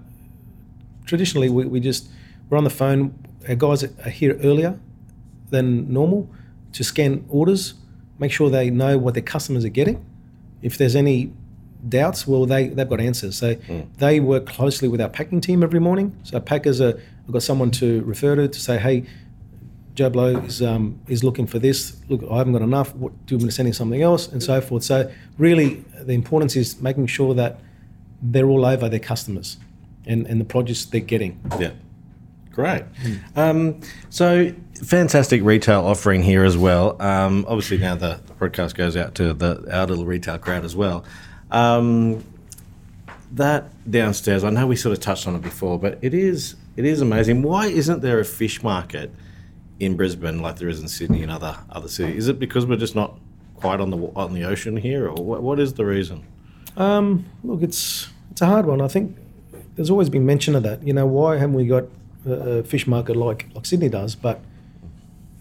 [1.07, 2.09] traditionally, we, we just
[2.49, 3.17] we're on the phone.
[3.49, 4.79] Our guys are here earlier
[5.49, 6.29] than normal
[6.73, 7.73] to scan orders,
[8.19, 10.05] make sure they know what their customers are getting.
[10.61, 11.31] If there's any
[11.87, 13.37] doubts, well, they, they've got answers.
[13.37, 13.55] So
[13.97, 16.17] they work closely with our packing team every morning.
[16.23, 19.05] So packers are, I've got someone to refer to to say, hey,
[19.95, 21.97] Joe Blow is, um, is looking for this.
[22.09, 22.93] Look, I haven't got enough.
[22.95, 24.27] What, do you want to send him something else?
[24.27, 24.83] And so forth.
[24.83, 27.59] So really, the importance is making sure that
[28.21, 29.57] they're all over their customers
[30.07, 31.39] and, and the produce they're getting.
[31.59, 31.71] Yeah.
[32.51, 32.83] Great.
[33.35, 34.51] Um, so,
[34.83, 36.99] fantastic retail offering here as well.
[36.99, 41.03] Um, obviously, now the podcast goes out to the our little retail crowd as well.
[41.51, 42.23] Um,
[43.33, 46.85] that downstairs, I know we sort of touched on it before, but it is It
[46.85, 47.43] is amazing.
[47.43, 49.11] Why isn't there a fish market
[49.79, 52.23] in Brisbane like there is in Sydney and other other cities?
[52.23, 53.19] Is it because we're just not
[53.55, 56.23] quite on the on the ocean here, or what, what is the reason?
[56.75, 58.81] Um, look, it's it's a hard one.
[58.81, 59.15] I think
[59.77, 60.85] there's always been mention of that.
[60.85, 61.85] You know, why haven't we got
[62.25, 64.15] a, fish market like like Sydney does?
[64.15, 64.41] But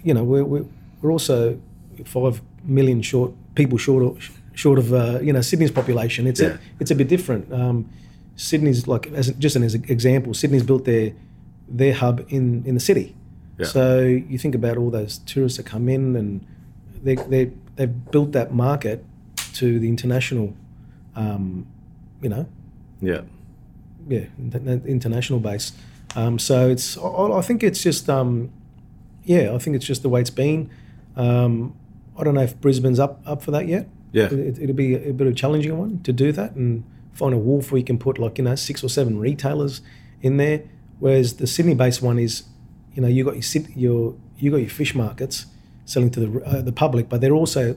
[0.04, 0.64] you know, we're we're,
[1.02, 1.58] we're also
[2.04, 6.26] five million short people short of short of uh, you know Sydney's population.
[6.28, 6.54] It's Yeah.
[6.54, 7.52] a it's a bit different.
[7.52, 7.88] Um,
[8.36, 10.32] Sydney's like as just an an example.
[10.34, 11.12] Sydney's built their
[11.68, 13.14] their hub in in the city.
[13.58, 13.66] Yeah.
[13.66, 16.46] So you think about all those tourists that come in, and
[17.02, 19.02] they they they've built that market
[19.54, 20.52] to the international,
[21.14, 21.66] um,
[22.20, 22.44] you know,
[23.00, 23.22] Yeah,
[24.08, 25.72] yeah, international base.
[26.14, 28.50] Um, so it's I, I think it's just um,
[29.24, 30.70] yeah, I think it's just the way it's been.
[31.16, 31.74] Um,
[32.18, 33.88] I don't know if Brisbane's up up for that yet.
[34.12, 34.26] Yeah.
[34.32, 37.38] it, it'll be a, bit of a challenging one to do that and find a
[37.38, 39.82] wharf where you can put like you know six or seven retailers
[40.22, 40.62] in there.
[40.98, 42.44] Whereas the Sydney-based one is,
[42.94, 45.46] you know, you got your your you got your fish markets
[45.84, 47.76] selling to the uh, the public, but they're also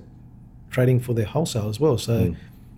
[0.70, 1.98] trading for their wholesale as well.
[1.98, 2.36] So,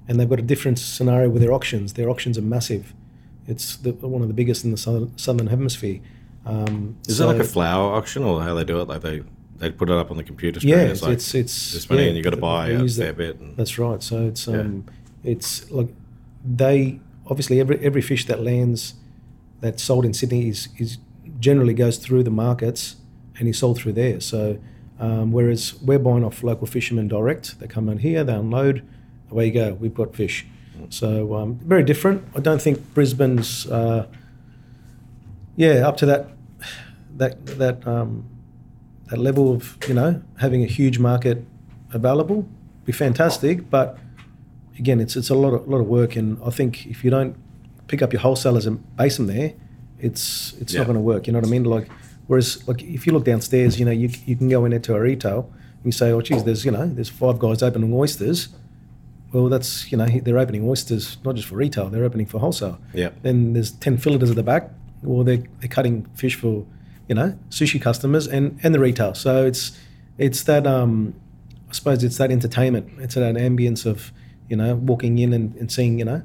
[0.08, 1.94] and they've got a different scenario with their auctions.
[1.94, 2.94] Their auctions are massive.
[3.52, 6.00] It's the, one of the biggest in the southern, southern hemisphere.
[6.46, 8.88] Um, is so- it like a flower auction or how they do it?
[8.88, 9.22] Like they
[9.58, 10.74] they put it up on the computer screen.
[10.74, 12.80] Yeah, it's it's like it's, it's this many, yeah, and you got to buy a
[12.88, 13.18] fair that.
[13.18, 13.40] bit.
[13.40, 14.02] And, That's right.
[14.02, 14.62] So it's Yeah.
[14.62, 14.86] um,
[15.24, 15.90] it's like
[16.44, 18.96] they obviously every every fish that lands
[19.60, 20.98] that's sold in Sydney is is
[21.40, 22.96] generally goes through the markets
[23.38, 24.20] and is sold through there.
[24.20, 24.58] So
[25.00, 28.84] um, whereas we're buying off local fishermen direct, they come in here, they unload,
[29.32, 29.74] away you go.
[29.74, 30.46] We've got fish.
[30.90, 32.24] So um, very different.
[32.36, 34.08] I don't think Brisbane's uh,
[35.56, 36.28] yeah up to that
[37.18, 38.26] that that um,
[39.08, 41.44] that level of you know having a huge market
[41.94, 42.48] available
[42.86, 43.98] be fantastic but
[44.80, 47.36] again it's it's a lot of lot of work and I think if you don't
[47.88, 49.54] pick up your wholesalers and base them there
[50.00, 50.80] it's it's Yeah.
[50.80, 51.90] not going to work you know what I mean like
[52.28, 55.00] whereas like if you look downstairs you know you, you can go in into a
[55.02, 58.48] retail and you say oh geez there's you know there's five guys opening oysters
[59.34, 62.80] well that's you know they're opening oysters not just for retail they're opening for wholesale.
[62.94, 64.72] Yeah, then there's 10 filleters at the back
[65.06, 66.66] or they're, they're cutting fish for
[67.08, 69.14] you know sushi customers and and the retail.
[69.14, 69.78] So it's
[70.18, 71.14] it's that um
[71.70, 72.92] i suppose it's that entertainment.
[73.00, 74.12] It's that ambience of
[74.50, 76.24] you know walking in and, and seeing you know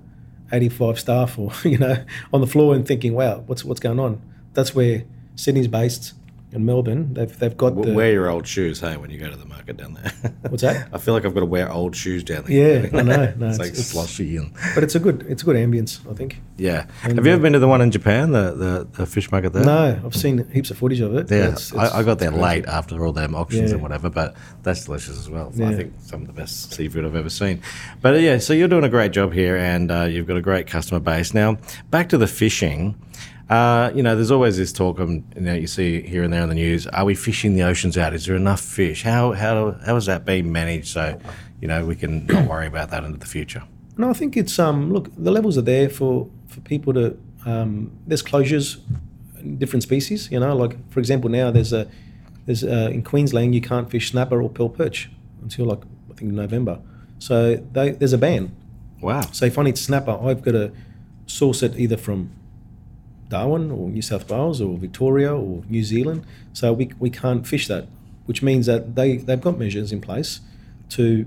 [0.53, 4.21] 85 staff or you know on the floor and thinking wow what's what's going on?
[4.55, 6.15] That's where sydney's based
[6.57, 9.37] and melbourne they've, they've got the wear your old shoes, hey, when you go to
[9.37, 10.11] the market down there.
[10.49, 10.89] What's that?
[10.93, 12.81] I feel like I've got to wear old shoes down there.
[12.83, 15.43] Yeah, I know, no, it's it's- like it's- slushy and but it's a good it's
[15.43, 16.87] a good ambience i think yeah.
[17.05, 19.31] And, Have you uh, ever been to the one in Japan, the the, the fish
[19.31, 19.65] market there?
[19.65, 22.65] no i've seen heaps of footage of it Yeah, It's- I, I got there late
[22.65, 22.77] crazy.
[22.77, 23.75] after all them auctions Yeah.
[23.75, 25.53] and whatever, but that's delicious as well.
[25.63, 27.61] I think some of the best seafood I've ever seen.
[28.01, 30.41] But uh, yeah, so you're doing a great job here, and uh, you've got a
[30.43, 31.35] great customer base.
[31.35, 31.59] Now,
[31.91, 32.97] back to the fishing.
[33.49, 34.99] Uh, you know, there's always this talk.
[34.99, 36.87] Um, you know, you see here and there in the news.
[36.89, 38.13] Are we fishing the oceans out?
[38.13, 39.03] Is there enough fish?
[39.05, 41.19] How how how is that being managed so
[41.61, 43.63] you know we can not worry about that into the future?
[43.97, 47.93] No, I think it's um look the levels are there for for people to um
[48.07, 48.79] there's closures
[49.39, 51.87] in different species you know like for example now there's a
[52.47, 55.09] there's uh, in Queensland you can't fish snapper or pearl perch
[55.43, 56.81] until like I think November
[57.21, 58.55] so they, there's a ban
[59.01, 59.21] Wow.
[59.33, 60.73] so if I need snapper I've got to
[61.27, 62.31] source it either from
[63.29, 67.67] Darwin or New South Wales or Victoria or New Zealand so we, we can't fish
[67.69, 67.87] that
[68.27, 70.41] which means that they they've got measures in place
[70.91, 71.27] to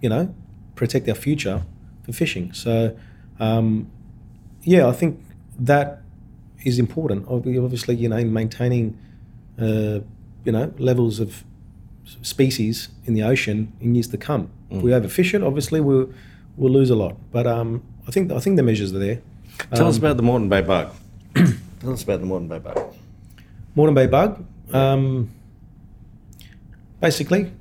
[0.00, 0.34] you know
[0.78, 1.62] protect our future
[2.04, 2.52] for fishing.
[2.52, 2.96] So,
[3.40, 3.90] um,
[4.62, 5.20] yeah, I think
[5.58, 6.00] that
[6.64, 7.26] is important.
[7.28, 8.96] Obviously, you know, maintaining,
[9.60, 10.00] uh,
[10.44, 11.44] you know, levels of
[12.22, 14.50] species in the ocean in years to come.
[14.70, 16.10] If we overfish it, obviously we'll
[16.56, 17.16] we'll lose a lot.
[17.32, 19.20] But um, I think I think the measures are there.
[19.74, 20.92] Tell us Um, about the Moreton Bay bug.
[21.80, 22.94] Tell us about the Moreton Bay bug.
[23.74, 24.44] Moreton Bay bug.
[24.72, 25.30] Um,
[27.00, 27.52] basically,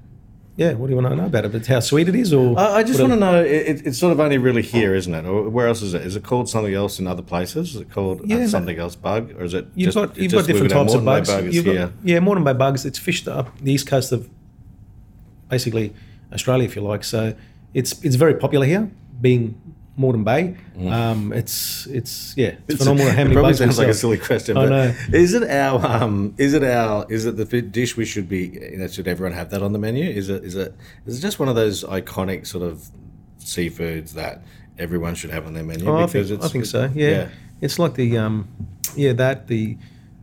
[0.56, 0.74] yeah.
[0.74, 1.52] What do you want to know about it?
[1.52, 3.44] But how sweet it is, or I, I just want to know.
[3.44, 5.26] It, it- it's sort of only really here, isn't it?
[5.26, 6.02] Or where else is it?
[6.02, 7.76] Is it called something else in other places?
[7.76, 8.48] Is it called uh, Yeah, no.
[8.48, 9.68] something else bug, or is it?
[9.76, 11.30] You've just, got you've got different types of bugs.
[11.30, 12.86] Bug You've got- yeah, Moreton Bay bugs.
[12.86, 14.30] It's fished up the east coast of
[15.50, 15.94] basically
[16.34, 17.04] Australia, if you like.
[17.04, 17.36] So
[17.74, 18.90] it's it's very popular here,
[19.22, 19.62] being
[19.98, 20.56] Moreton Bay.
[20.88, 24.18] Um, it's it's yeah, it's, It's- phenomenal how many probably bugs sounds like a silly
[24.20, 25.18] question, I but know.
[25.18, 28.48] is it our um, is it our is it the fi- dish we should be?
[28.72, 30.06] You know, should everyone have that on the menu?
[30.06, 30.76] Is it is it
[31.08, 32.90] is it just one of those iconic sort of
[33.40, 34.44] seafoods that
[34.78, 35.88] everyone should have on their menu?
[35.90, 36.92] Oh, I think, I think so.
[36.94, 37.30] Yeah.
[37.62, 38.48] it's like the um,
[38.96, 39.78] yeah that the,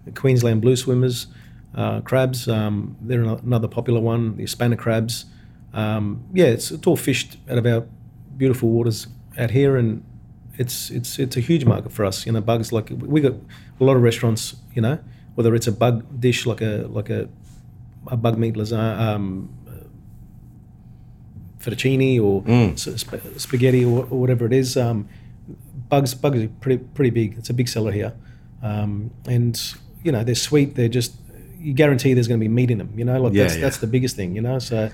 [0.05, 1.27] the Queensland blue swimmers,
[1.75, 2.47] uh, crabs.
[2.49, 4.37] Um, they're ano- another popular one.
[4.37, 5.27] The Hispanic crabs.
[5.73, 7.85] Um, yeah, it's, it's all fished out of our
[8.37, 9.09] beautiful waters
[9.39, 10.03] out here, and
[10.59, 12.27] it's it's it's a huge market for us.
[12.27, 13.35] You know, bugs like we got
[13.81, 14.57] a lot of restaurants.
[14.75, 14.99] You know,
[15.35, 17.29] whether it's a bug dish like a like a
[18.09, 19.49] a bug meat lasagna, um,
[21.61, 22.79] fettuccine or Mm.
[22.79, 24.77] sp- spaghetti or, or whatever it is.
[24.77, 25.09] Um,
[25.89, 27.37] bugs bugs are pretty pretty big.
[27.39, 28.13] It's a big seller here,
[28.63, 29.61] um, and
[30.03, 30.75] you know they're sweet.
[30.75, 31.15] They're just
[31.59, 32.93] you guarantee there's going to be meat in them.
[32.97, 33.61] You know, like Yeah, that's yeah.
[33.63, 34.35] that's the biggest thing.
[34.37, 34.91] You know, so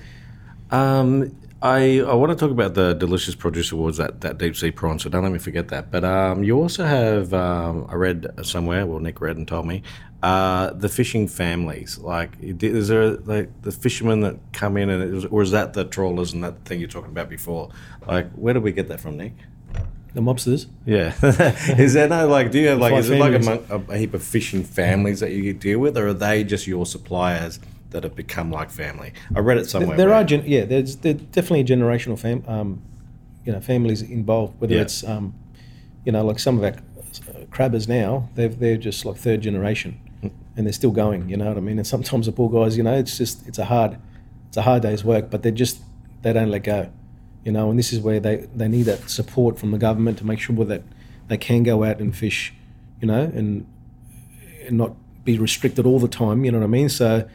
[0.71, 4.71] Um, I I want to talk about the Delicious Produce Awards, that, that deep sea
[4.71, 4.97] prawn.
[4.97, 5.91] So don't let me forget that.
[5.91, 8.85] But um, you also have um, I read somewhere.
[8.85, 9.83] Well, Nick read and told me
[10.23, 11.99] uh, the fishing families.
[11.99, 15.73] Like, is there like the fishermen that come in, and it was, or is that
[15.73, 17.69] the trawlers and that thing you're talking about before?
[18.07, 19.33] Like, where did we get that from, Nick?
[20.13, 20.67] the mobsters.
[20.85, 21.13] Yeah,
[21.79, 22.51] is there no like?
[22.51, 22.93] Do you have like?
[22.93, 23.69] Is it like a, families.
[23.69, 26.67] mon- a, a heap of fishing families that you deal with, or are they just
[26.67, 27.59] your suppliers
[27.91, 29.13] that have become like family?
[29.35, 29.95] I read it somewhere.
[29.97, 32.81] There where- are, gen- yeah, there's, there's definitely generational fam- um,
[33.45, 34.59] you know, families involved.
[34.59, 34.81] Whether Yeah.
[34.81, 35.33] it's, um,
[36.05, 39.99] you know, like some of our uh, crabbers now, they've they're just like third generation,
[40.55, 41.29] and they're still going.
[41.29, 41.77] You know what I mean?
[41.77, 43.97] And sometimes the poor guys, you know, it's just it's a hard,
[44.47, 45.79] it's a hard day's work, but they just
[46.21, 46.89] they don't let go.
[47.43, 50.25] You know, and this is where they they need that support from the government to
[50.25, 50.83] make sure that
[51.27, 52.53] they can go out and fish,
[53.01, 53.65] you know, and
[54.67, 56.45] and not be restricted all the time.
[56.45, 56.89] You know what I mean?
[56.89, 57.27] So.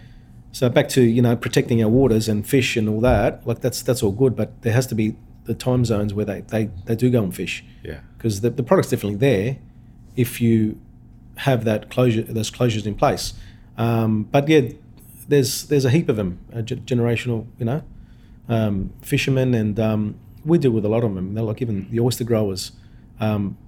[0.56, 3.82] So back to you know protecting our waters and fish and all that, like that's
[3.82, 5.14] that's all good, but there has to be
[5.44, 8.00] the time zones where they, they, they do go and fish Yeah.
[8.16, 9.58] because the, the product's definitely there
[10.16, 10.80] if you
[11.48, 13.34] have that closure those closures in place.
[13.76, 14.62] Um, but yeah,
[15.28, 17.82] there's there's a heap of them, uh, ge- generational, you know,
[18.48, 21.34] um, fishermen, and um, we deal with a lot of them.
[21.34, 22.72] They're like even the oyster growers,
[23.20, 23.58] um,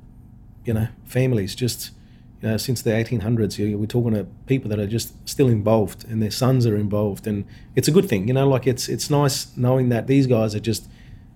[0.64, 1.90] you know, families just.
[2.40, 5.48] You know, since the 1800s, you- know, we're talking to people that are just still
[5.48, 8.28] involved, and their sons are involved, and it's a good thing.
[8.28, 10.88] You know, like it's it's nice knowing that these guys are just,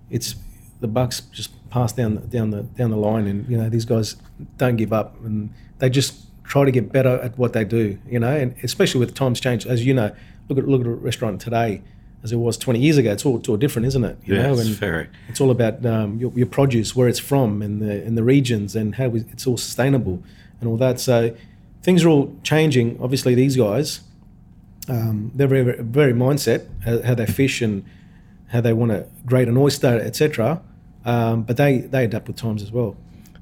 [0.09, 0.35] it's
[0.79, 3.85] the bucks just pass down the, down the down the line, and you know these
[3.85, 4.15] guys
[4.57, 6.13] don't give up, and they just
[6.45, 7.97] try to get better at what they do.
[8.09, 10.11] You know, and especially with times change, as you know,
[10.47, 11.81] look at look at a restaurant today
[12.23, 13.11] as it was 20 years ago.
[13.11, 14.17] It's all, it's all different, isn't it?
[14.23, 15.09] You Yeah, know, it's and very.
[15.27, 18.77] it's all about um, your, your produce, where it's from, and the and the regions,
[18.77, 20.23] and how we, it's all sustainable
[20.63, 20.99] and all that.
[20.99, 21.35] So
[21.81, 22.97] things are all changing.
[23.01, 24.01] Obviously, these guys,
[24.89, 27.83] um, they're very very, very mindset how, how they fish and
[28.47, 30.61] how they want to grade an oyster, etc.
[31.05, 32.95] Um, but they they adapt with times as well.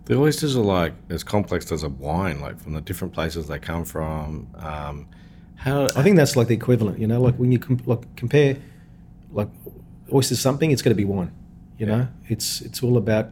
[0.05, 3.60] The oysters are like as complex as a wine, like from the different places they
[3.60, 4.47] come from.
[4.57, 5.07] Um,
[5.55, 8.57] how I think that's like the equivalent, you know, like when you com- like compare
[9.31, 9.47] like
[10.12, 11.31] oysters something, it's going to be wine.
[11.77, 13.31] You know, it's it's all about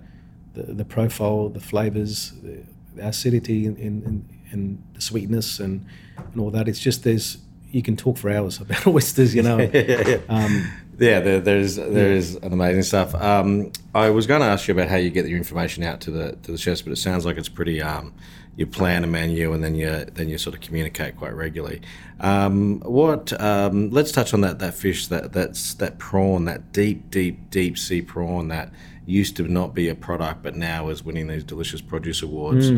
[0.53, 2.63] the, the profile, the flavors, the,
[2.99, 5.85] the acidity, and, and, and, and the sweetness, and,
[6.17, 6.67] and all that.
[6.67, 7.37] It's just there's
[7.71, 9.59] you can talk for hours about oysters, you know.
[10.29, 13.15] um, yeah, there, there's there's an amazing stuff.
[13.15, 16.11] Um, I was going to ask you about how you get your information out to
[16.11, 17.81] the to the chefs, but it sounds like it's pretty.
[17.81, 18.13] Um,
[18.59, 21.81] you plan a menu and then you then you sort of communicate quite regularly.
[22.19, 23.39] Um, what?
[23.39, 27.77] Um, let's touch on that that fish that that's that prawn that deep deep deep
[27.77, 28.73] sea prawn that
[29.09, 32.69] used to not be a product but now is winning these delicious produce awards.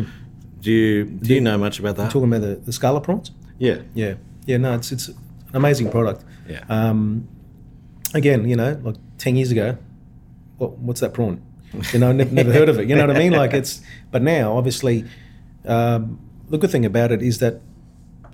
[0.60, 2.10] Do you do you know much about that?
[2.10, 3.30] talking about the, the scarlet prawns.
[3.58, 4.14] Yeah, Yeah,
[4.46, 4.56] yeah.
[4.56, 5.16] No, it's it's an
[5.54, 6.24] amazing product.
[6.48, 6.64] yeah.
[6.68, 7.28] Um,
[8.14, 9.76] again, you know, like ten years ago,
[10.58, 11.42] what, what's that prawn?
[11.92, 12.88] You know, never, never heard of it.
[12.88, 13.32] You know what I mean?
[13.32, 15.04] Like it's, but now obviously,
[15.64, 17.60] um, the good thing about it is that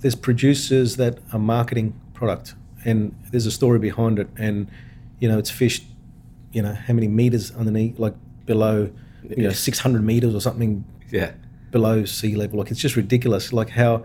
[0.00, 4.68] there's producers that are marketing product, and there's a story behind it, and
[5.20, 5.84] you know, it's fished,
[6.52, 8.14] you know, how many meters underneath, like
[8.46, 8.90] below,
[9.22, 11.32] you know, 600 meters or something yeah.
[11.70, 12.58] below sea level.
[12.58, 13.52] Like it's just ridiculous.
[13.52, 14.04] Like how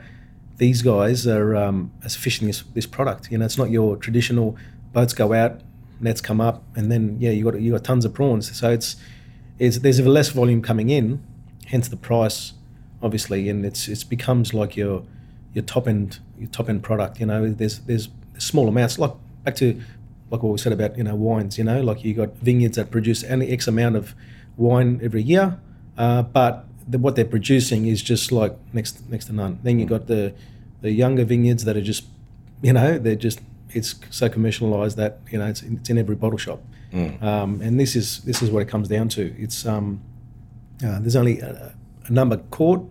[0.58, 3.32] these guys are um, as fishing this this product.
[3.32, 4.58] You know, it's not your traditional
[4.92, 5.62] boats go out,
[6.00, 8.56] nets come up, and then yeah, you got you got tons of prawns.
[8.58, 8.96] So it's
[9.60, 11.24] it's there's less volume coming in,
[11.68, 12.54] hence the price,
[13.02, 15.04] obviously, and it's it's becomes like your
[15.54, 17.20] your top end your top end product.
[17.20, 19.00] You know, there's there's small amounts.
[19.00, 19.82] Like back to
[20.34, 21.58] like what we said about you know wines.
[21.60, 24.16] You know, like you got vineyards that produce only X amount of
[24.58, 25.60] wine every year,
[25.98, 29.60] uh, but the, what they're producing is just like next next to none.
[29.62, 30.34] Then you got the
[30.82, 32.06] the younger vineyards that are just
[32.64, 36.40] you know they're just it's so commercialized that you know it's, it's in every bottle
[36.40, 36.60] shop.
[37.22, 39.36] Um, and this is this is what it comes down to.
[39.38, 40.02] It's um,
[40.84, 41.76] uh, there's only a,
[42.08, 42.84] a number caught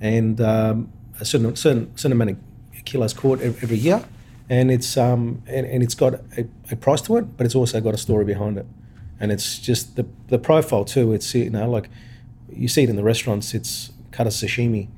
[0.00, 2.38] and um, a certain certain certain amount of
[2.84, 4.02] kilos caught ev- every year,
[4.50, 7.80] and it's um and, and it's got a, a price to it, but it's also
[7.80, 8.66] got a story behind it,
[9.20, 11.12] and it's just the the profile too.
[11.12, 11.88] It's you know like
[12.50, 13.54] you see it in the restaurants.
[13.54, 14.88] It's cut as sashimi,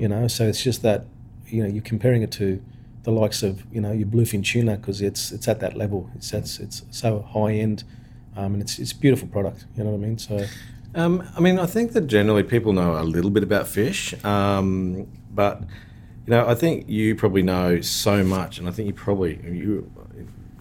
[0.00, 0.28] you know.
[0.28, 1.06] So it's just that
[1.46, 2.62] you know you're comparing it to
[3.02, 6.08] the likes of you know your bluefin tuna because it's it's at that level.
[6.14, 7.84] It's that's it's so high end,
[8.36, 9.66] um, and it's it's a beautiful product.
[9.76, 10.18] You know what I mean?
[10.18, 10.46] So
[10.96, 15.08] Um, I mean, I think that generally people know a little bit about fish, um,
[15.34, 15.62] but
[16.26, 19.90] you know, I think you probably know so much, and I think you probably you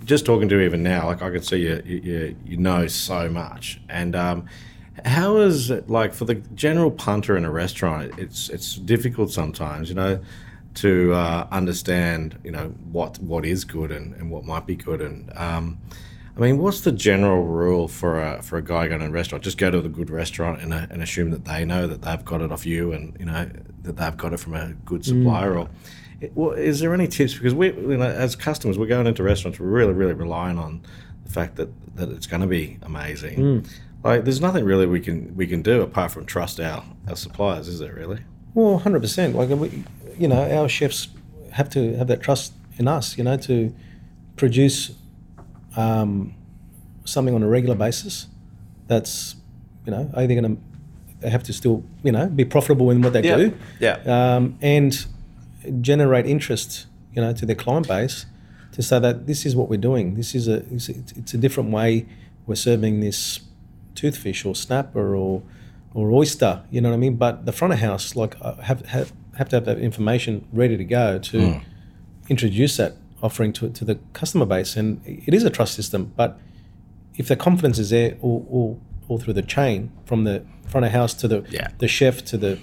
[0.04, 3.30] just talking to you even now, like I can see you you, you know so
[3.30, 3.80] much.
[3.88, 4.46] And um,
[5.06, 8.18] how is it like for the general punter in a restaurant?
[8.18, 10.20] It's it's difficult sometimes, you know,
[10.76, 15.02] to uh, understand you know what what is good and, and what might be good
[15.02, 15.32] and.
[15.36, 15.80] Um,
[16.36, 19.44] I mean, what's the general rule for a for a guy going to a restaurant?
[19.44, 22.26] Just go to the good restaurant and, uh, and assume that they know that they've
[22.26, 23.50] got it off you, and you know
[23.84, 25.54] that they've got it from a good supplier.
[25.54, 25.60] Mm.
[25.60, 25.70] Or,
[26.34, 27.36] well, is there any tips?
[27.36, 30.82] Because we, you know, as customers, we're going into restaurants, we're really, really relying on
[31.24, 33.38] the fact that, that it's going to be amazing.
[33.38, 33.70] Mm.
[34.04, 37.68] Like, there's nothing really we can we can do apart from trust our, our suppliers,
[37.68, 38.22] is there really?
[38.56, 39.36] Well, hundred percent.
[39.36, 39.84] Like, we,
[40.18, 41.10] you know, our chefs
[41.52, 43.74] have to have that trust in us, you know, to
[44.36, 44.96] produce
[45.76, 46.34] um,
[47.06, 48.28] something on a regular basis
[48.88, 49.36] that's
[49.86, 50.62] you know are they going to
[51.20, 53.38] they have to still you know be profitable in what they yeah.
[53.38, 55.06] do yeah um, and
[55.82, 58.26] generate interest you know to their client base
[58.72, 61.72] to say that this is what we're doing this is a it's, it's a different
[61.72, 62.06] way
[62.46, 63.42] we're serving this
[63.96, 65.42] toothfish or snapper or
[65.94, 69.14] or oyster you know what I mean but the front of house like have have,
[69.38, 71.64] have to have that information ready to go to mm.
[72.30, 74.76] introduce that offering to, to the customer base.
[74.76, 76.40] And it is a trust system, but
[77.16, 80.92] if the confidence is there all, all, all through the chain, from the front of
[80.92, 81.70] house to the yeah.
[81.80, 82.60] the chef to the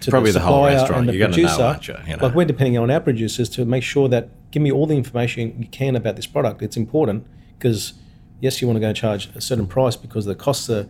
[0.00, 1.94] to probably the, the whole restaurant, and the you're producer, know, you?
[2.06, 2.26] You know?
[2.26, 5.56] like we're depending on our producers to make sure that give me all the information
[5.58, 6.62] you can about this product.
[6.62, 7.26] It's important
[7.58, 7.94] because
[8.40, 10.86] yes, you want to go charge a certain price because the costs are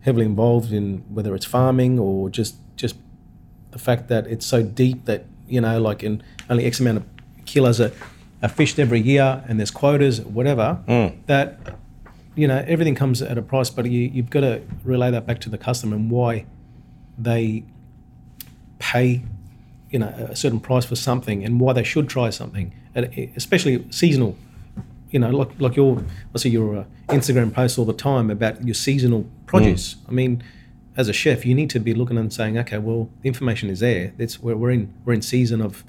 [0.00, 2.96] heavily involved in whether it's farming or just just
[3.70, 7.04] the fact that it's so deep that you know like in only X amount of
[7.46, 7.92] kilos are
[8.44, 11.16] are fished every year and there's quotas, whatever, mm.
[11.26, 11.58] that
[12.36, 15.40] you know everything comes at a price, but you, you've got to relay that back
[15.40, 16.44] to the customer and why
[17.16, 17.64] they
[18.78, 19.22] pay
[19.90, 23.84] you know a certain price for something and why they should try something, and especially
[23.90, 24.36] seasonal.
[25.10, 26.04] You know, like like your
[26.34, 29.94] I see your uh, Instagram posts all the time about your seasonal produce.
[29.94, 30.08] Mm.
[30.08, 30.42] I mean,
[30.98, 33.80] as a chef, you need to be looking and saying, okay, well, the information is
[33.80, 34.12] there.
[34.18, 35.82] It's we're, we're in we're in season of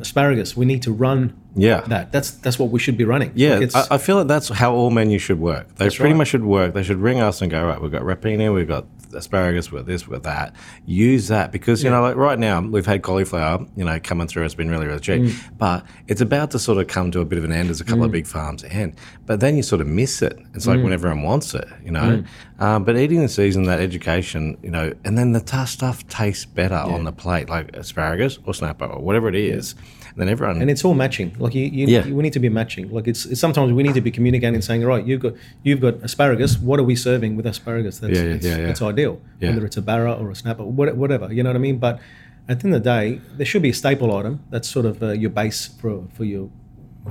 [0.00, 0.56] asparagus.
[0.56, 1.80] We need to run yeah.
[1.82, 2.12] that.
[2.12, 3.32] That's that's what we should be running.
[3.34, 5.74] Yeah, like I, I, feel like that's how all menus should work.
[5.76, 6.16] They pretty right.
[6.16, 6.74] much should work.
[6.74, 9.86] They should ring us and go, right, we've got rapini, we've got asparagus, we've got
[9.86, 10.54] this, we've got that.
[10.86, 11.96] Use that because, you yeah.
[11.96, 14.44] know, like right now we've had cauliflower, you know, coming through.
[14.44, 15.22] It's been really, really cheap.
[15.22, 15.58] Mm.
[15.58, 17.84] But it's about to sort of come to a bit of an end as a
[17.84, 18.06] couple mm.
[18.06, 18.96] of big farms end.
[19.26, 20.38] But then you sort of miss it.
[20.54, 20.84] It's like mm.
[20.84, 22.22] when everyone wants it, you know.
[22.58, 22.62] Mm.
[22.62, 26.44] Um, but eating the season, that education, you know, and then the tough stuff tastes
[26.44, 26.94] better yeah.
[26.94, 29.74] on the plate, like asparagus or snapper or whatever it is.
[29.76, 29.82] Yeah
[30.18, 31.34] then everyone and it's all matching.
[31.38, 32.04] Like you, you, yeah.
[32.06, 32.90] we need to be matching.
[32.90, 35.80] Like it's, it's, sometimes we need to be communicating, and saying, right, you've got you've
[35.80, 36.58] got asparagus.
[36.58, 38.00] What are we serving with asparagus?
[38.00, 38.68] That's yeah, yeah, it's, yeah, yeah.
[38.68, 39.20] it's ideal.
[39.40, 41.32] Whether it's a barra or a snapper, whatever.
[41.32, 41.78] You know what I mean?
[41.78, 42.00] But
[42.48, 45.02] at the end of the day, there should be a staple item that's sort of
[45.02, 46.50] uh, your base for for your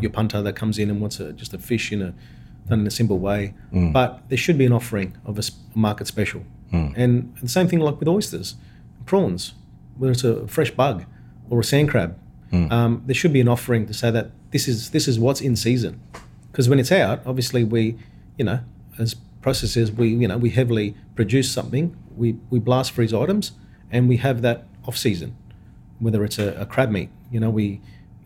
[0.02, 2.14] your punter that comes in and wants a, just a fish in a
[2.68, 3.54] done in a simple way.
[3.72, 3.94] Mm.
[3.94, 5.44] But there should be an offering of a
[5.74, 6.44] market special.
[6.74, 6.94] Mm.
[6.98, 8.56] And the same thing like with oysters,
[9.06, 9.54] prawns,
[9.98, 11.06] whether it's a fresh bug
[11.50, 12.20] or a sand crab
[12.52, 12.72] Mm.
[12.72, 15.56] Um, there should be an offering to say that this is this is what's in
[15.56, 16.02] season,
[16.52, 17.98] because when it's out, obviously we,
[18.38, 18.60] you know,
[18.98, 23.52] as processors, we you know we heavily produce something, we we blast freeze items,
[23.92, 25.36] and we have that off season,
[26.00, 27.82] whether it's a, a crab meat, you know we,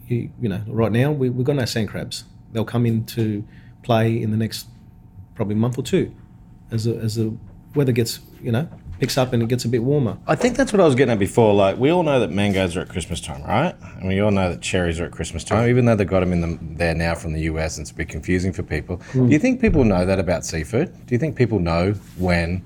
[0.08, 2.26] you, you know right now we we've got no sand crabs.
[2.54, 3.44] They'll come into
[3.82, 4.68] play in the next
[5.36, 6.14] probably month or two,
[6.70, 7.36] as the, as the
[7.74, 8.70] weather gets you know
[9.02, 10.16] picks up and it gets a bit warmer.
[10.28, 11.56] I think that's what I was getting at before.
[11.56, 13.76] Like we all know that mangoes are at Christmas time, right?
[13.98, 16.32] And we all know that cherries are at Christmas time, even though they've got them
[16.32, 18.98] in the, there now from the US, and it's a bit confusing for people.
[19.14, 19.26] Mm.
[19.26, 20.94] Do you think people know that about seafood?
[21.08, 22.64] Do you think people know when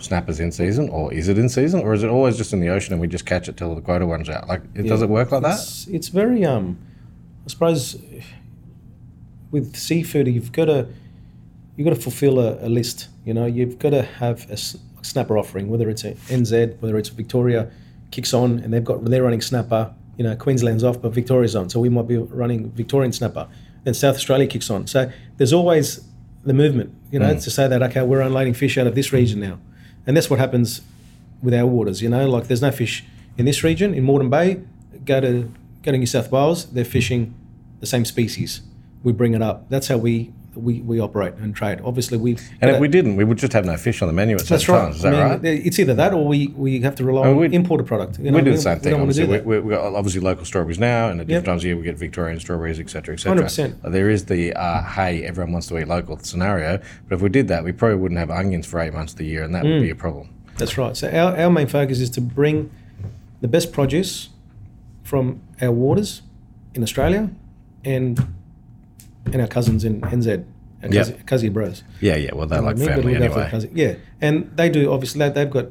[0.00, 2.70] snapper's in season, or is it in season, or is it always just in the
[2.70, 4.48] ocean and we just catch it till the quota runs out?
[4.48, 5.94] Like, it, yeah, does it work like it's, that?
[5.94, 6.76] It's very, um,
[7.46, 7.96] I suppose,
[9.52, 10.88] with seafood, you've got to
[11.76, 13.06] you've got to fulfill a, a list.
[13.24, 14.56] You know, you've got to have a
[15.08, 17.70] snapper offering, whether it's a NZ, whether it's Victoria
[18.10, 19.92] kicks on and they've got they're running snapper.
[20.16, 23.46] You know, Queensland's off, but Victoria's on, so we might be running Victorian snapper.
[23.84, 24.86] Then South Australia kicks on.
[24.88, 26.04] So there's always
[26.44, 26.92] the movement.
[27.10, 27.42] You know, mm.
[27.42, 29.58] to say that okay, we're unloading fish out of this region now,
[30.06, 30.82] and that's what happens
[31.42, 32.02] with our waters.
[32.02, 33.04] You know, like there's no fish
[33.36, 34.60] in this region in Moreton Bay.
[35.04, 35.50] Go to
[35.82, 37.34] go to New South Wales, they're fishing
[37.80, 38.62] the same species.
[39.02, 39.68] We bring it up.
[39.68, 41.80] That's how we we, we operate and trade.
[41.84, 44.36] Obviously, we and if we didn't, we would just have no fish on the menu
[44.36, 44.78] at that's right.
[44.78, 44.96] times.
[44.96, 45.66] Is that I mean, right?
[45.66, 48.18] It's either that or we, we have to rely on imported product.
[48.18, 48.94] You know, we do the same we, thing.
[48.94, 51.52] We obviously, we, we, got obviously local strawberries now, and at different yep.
[51.52, 53.30] times of year we get Victorian strawberries, etc., etc.
[53.30, 53.82] Hundred percent.
[53.82, 56.78] There is the uh, hey, everyone wants to eat local scenario,
[57.08, 59.26] but if we did that, we probably wouldn't have onions for eight months of the
[59.26, 59.74] year, and that mm.
[59.74, 60.28] would be a problem.
[60.56, 60.96] That's right.
[60.96, 62.70] So our, our main focus is to bring
[63.40, 64.30] the best produce
[65.04, 66.22] from our waters
[66.74, 67.30] in Australia
[67.84, 68.26] and
[69.32, 70.44] and our cousins in NZ,
[70.82, 71.02] our Yeah.
[71.02, 71.82] Cuzzy, Cuzzy bros.
[72.00, 72.34] Yeah, yeah.
[72.34, 73.02] Well, they're You know like what I mean?
[73.02, 73.48] family anyway.
[73.50, 75.18] cousin- Yeah, and they do obviously.
[75.20, 75.66] They, they've got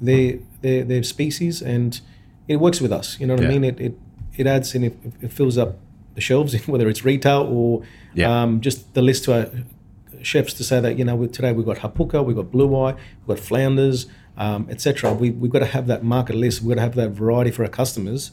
[0.00, 2.00] their their their species, and
[2.48, 3.18] it works with us.
[3.20, 3.48] You know what Yeah.
[3.48, 3.64] I mean?
[3.64, 3.94] It it
[4.36, 5.78] it adds and it, it fills up
[6.14, 7.82] the shelves, whether it's retail or
[8.14, 8.42] Yeah.
[8.42, 9.46] um, just the list to our
[10.22, 12.94] chefs to say that you know we, today we've got hapuka, we've got blue eye,
[13.26, 14.06] we've got flounders,
[14.36, 15.12] um, etc.
[15.12, 16.62] We we've got to have that market list.
[16.62, 18.32] We've got to have that variety for our customers.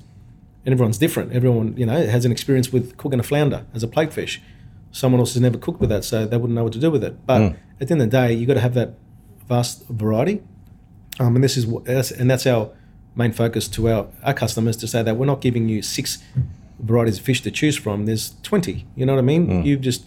[0.68, 1.32] And everyone's different.
[1.32, 4.41] Everyone, you know, has an experience with cooking a flounder as a plate fish.
[4.91, 7.05] Someone else has never cooked with that, so they wouldn't know what to do with
[7.05, 7.26] it.
[7.26, 7.55] But Mm.
[7.80, 8.95] at the end of the day, you've got to have that
[9.47, 10.41] vast variety,
[11.22, 12.72] um, and this is what that's, and that's our
[13.15, 16.18] main focus to our, our customers to say that we're not giving you six
[16.80, 18.05] varieties of fish to choose from.
[18.05, 18.86] There's twenty.
[18.97, 19.63] You know what I mean?
[19.63, 20.05] You've just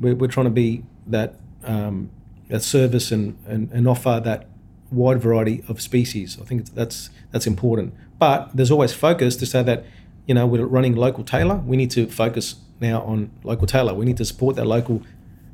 [0.00, 2.10] we're, we're trying to be that um,
[2.48, 4.48] that service and, and and offer that
[4.90, 6.38] wide variety of species.
[6.42, 7.94] I think that's that's important.
[8.22, 9.84] But there's always focus to say that
[10.28, 11.56] you know we're running local tailor.
[11.56, 13.94] We need to focus now on local tailor.
[13.94, 15.02] We need to support that local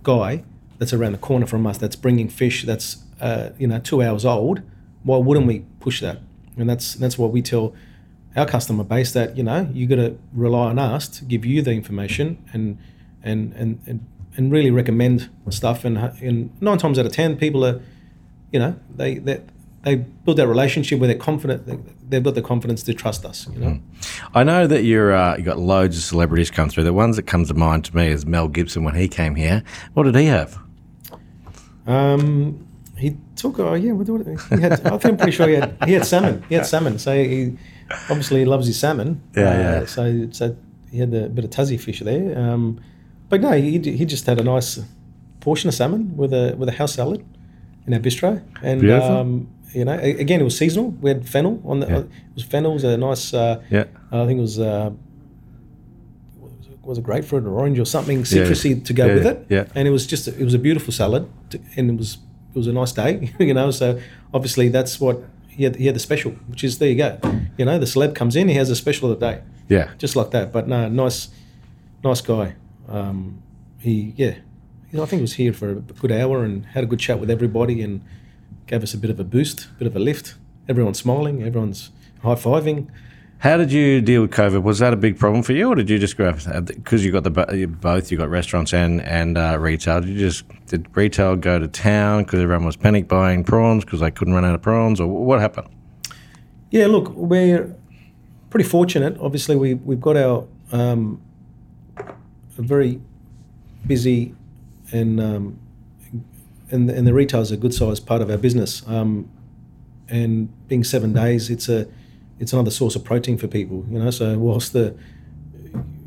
[0.02, 0.44] guy
[0.76, 4.26] that's around the corner from us that's bringing fish that's uh, you know two hours
[4.26, 4.60] old.
[5.02, 6.18] Why wouldn't we push that?
[6.58, 7.72] And that's that's what we tell
[8.36, 11.62] our customer base that you know you got to rely on us to give you
[11.62, 12.76] the information and
[13.22, 14.06] and and and,
[14.36, 15.86] and really recommend stuff.
[15.86, 17.80] And, and nine times out of ten, people are
[18.52, 19.40] you know they they
[19.88, 21.66] they build that relationship where they're confident.
[21.66, 21.78] They,
[22.08, 23.48] they've got the confidence to trust us.
[23.52, 23.80] You know.
[24.34, 26.84] I know that you're uh, you got loads of celebrities come through.
[26.84, 29.62] The ones that comes to mind to me is Mel Gibson when he came here.
[29.94, 30.58] What did he have?
[31.86, 32.66] Um,
[32.96, 33.58] he took.
[33.58, 34.72] Oh yeah, what, what, he had.
[34.72, 35.76] I think I'm pretty sure he had.
[35.84, 36.44] He had salmon.
[36.48, 36.98] He had salmon.
[36.98, 37.56] So he
[38.10, 39.22] obviously he loves his salmon.
[39.34, 39.86] Yeah, Uh, yeah.
[39.86, 40.56] So so
[40.90, 42.38] he had a bit of Tassie fish there.
[42.38, 42.80] Um,
[43.28, 44.80] but no, he he just had a nice
[45.40, 47.24] portion of salmon with a with a house salad
[47.86, 48.42] in our bistro.
[48.62, 49.16] And Beautiful.
[49.16, 50.90] um, you know, again, it was seasonal.
[51.00, 51.86] We had fennel on the.
[51.86, 51.98] Yeah.
[51.98, 52.72] It was fennel.
[52.74, 53.34] Was a nice.
[53.34, 53.84] Uh, Yeah.
[54.10, 54.58] I think it was.
[54.58, 54.90] Uh,
[56.82, 59.46] was it- grapefruit or orange or something citrusy to go Yeah, with it?
[59.50, 59.64] yeah.
[59.74, 62.18] And it was just it was a beautiful salad, to, and it was
[62.54, 63.70] it was a nice day, you know.
[63.70, 64.00] So
[64.32, 65.76] obviously that's what he had.
[65.76, 67.18] He had the special, which is there you go.
[67.58, 69.90] You know, the celeb comes in, he has a special of the day, Yeah.
[69.98, 70.50] just like that.
[70.52, 71.28] But no, nice,
[72.02, 72.54] nice guy.
[72.88, 73.42] Um,
[73.78, 74.36] he yeah,
[74.94, 77.30] I think he was here for a good hour and had a good chat with
[77.30, 78.00] everybody and
[78.68, 80.34] gave us a bit of a boost, bit of a lift.
[80.68, 81.90] Everyone's smiling, everyone's
[82.22, 82.88] high fiving.
[83.38, 84.62] How did you deal with COVID?
[84.62, 87.22] Was that a big problem for you, or did you just grab because you got
[87.22, 88.10] the both?
[88.10, 90.00] You got restaurants and and uh, retail.
[90.00, 94.00] Did you just did retail go to town because everyone was panic buying prawns because
[94.00, 95.68] they couldn't run out of prawns, or what happened?
[96.70, 97.74] Yeah, look, we're
[98.50, 99.16] pretty fortunate.
[99.20, 101.22] Obviously, we we've got our um,
[101.96, 103.00] a very
[103.86, 104.34] busy
[104.90, 105.60] and um,
[106.70, 108.82] and and the retail is a good sized part of our business.
[108.86, 109.28] Um,
[110.08, 111.86] and being seven days, it's a
[112.38, 113.84] it's another source of protein for people.
[113.90, 114.94] You know, so whilst the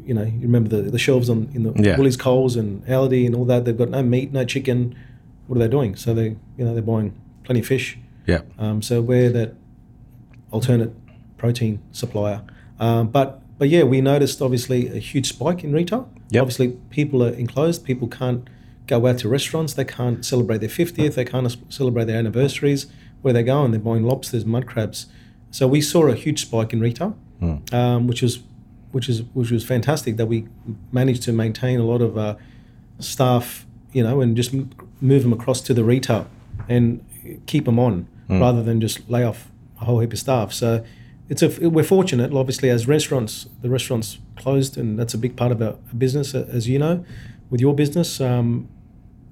[0.05, 1.97] you know you remember the, the shelves on in the Yeah.
[1.97, 4.95] Woolies, Coles, and Aldi and all that, they've got no meat, no chicken.
[5.47, 5.95] What are they doing?
[5.95, 7.97] So they you know they're buying plenty of fish.
[8.27, 9.55] Yeah, Um, so we're that
[10.51, 10.93] alternate
[11.37, 12.41] protein supplier.
[12.79, 16.09] Um, but but yeah, we noticed obviously a huge spike in retail.
[16.29, 16.41] Yep.
[16.41, 17.83] Obviously, people are enclosed.
[17.83, 18.47] People can't
[18.91, 19.73] go out to restaurants.
[19.73, 21.15] They can't celebrate their fiftieth.
[21.15, 22.87] They can't celebrate their anniversaries.
[23.21, 23.71] Where they're going?
[23.71, 25.05] They're buying lobsters, mud crabs.
[25.51, 27.15] So we saw a huge spike in retail,
[27.71, 28.33] um, which was
[28.91, 30.17] which is which was fantastic.
[30.17, 30.47] That we
[30.91, 32.35] managed to maintain a lot of uh,
[32.99, 34.69] staff, you know, and just m-
[34.99, 36.27] move them across to the retail
[36.69, 37.03] and
[37.45, 38.07] keep them on
[38.39, 40.53] rather than just lay off a whole heap of staff.
[40.53, 40.83] So
[41.29, 43.47] it's a we're fortunate, obviously, as restaurants.
[43.61, 47.03] The restaurants closed, and that's a big part of our business, as you know,
[47.49, 48.19] with your business.
[48.21, 48.67] Um,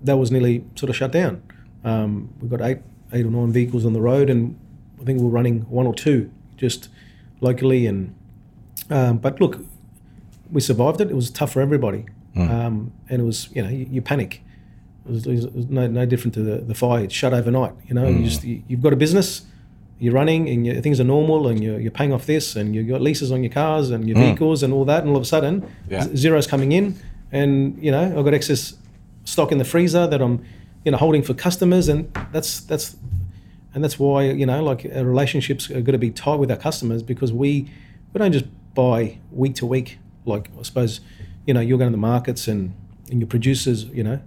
[0.03, 1.41] that was nearly sort of shut down.
[1.83, 2.79] Um, we've got eight,
[3.13, 4.57] eight or nine vehicles on the road, and
[5.01, 6.89] I think we're running one or two just
[7.41, 7.85] locally.
[7.85, 8.15] And
[8.89, 9.59] um, but look,
[10.51, 11.09] we survived it.
[11.09, 14.41] It was tough for everybody, um, and it was you know you, you panic.
[15.05, 17.03] It was, it was- no, no different to the, the fire.
[17.03, 17.73] It's shut overnight.
[17.87, 19.43] You know, you just you, you've got a business,
[19.99, 22.87] you're running, and your, things are normal, and you're, you're paying off this, and you've
[22.87, 25.25] got leases on your cars and your vehicles and all that, and all of a
[25.25, 26.07] sudden, Yeah.
[26.15, 26.95] zero's coming in,
[27.31, 28.73] and you know I've got excess
[29.29, 30.43] stock in the freezer that I'm
[30.83, 32.95] you know holding for customers, and that's that's
[33.73, 36.57] and that's why you know like our relationships are going to be tight with our
[36.57, 37.69] customers because we
[38.13, 39.99] we don't just buy week to week.
[40.25, 41.01] Like I suppose
[41.45, 42.73] you know you're going to the markets and
[43.09, 44.19] and your producers you know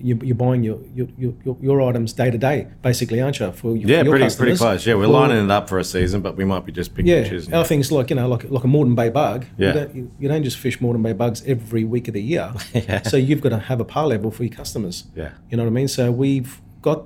[0.00, 3.76] you, you're buying your your, your your items day to day basically aren't you for,
[3.76, 4.86] your- yeah, your pretty pretty close.
[4.86, 7.10] Yeah, we're For- lining it up for a season, but we might be just picking
[7.12, 7.54] and yeah, choosing.
[7.54, 9.46] our things like you know, like like a Moreton Bay bug.
[9.56, 9.68] Yeah.
[9.68, 12.52] You don't, you, you don't just fish Moreton Bay bugs every week of the year.
[12.74, 13.02] Yeah.
[13.02, 15.04] So you've got to have a par level for your customers.
[15.16, 15.30] Yeah.
[15.50, 15.88] You know what I mean?
[15.88, 17.04] So we've got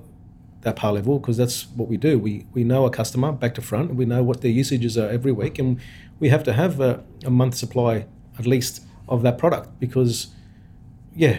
[0.62, 2.18] that par level because that's what we do.
[2.18, 3.94] We we know our customer back to front.
[3.94, 5.80] We know what their usages are every week, and
[6.20, 8.06] we have to have a, a month supply
[8.38, 10.28] at least of that product because,
[11.14, 11.38] yeah,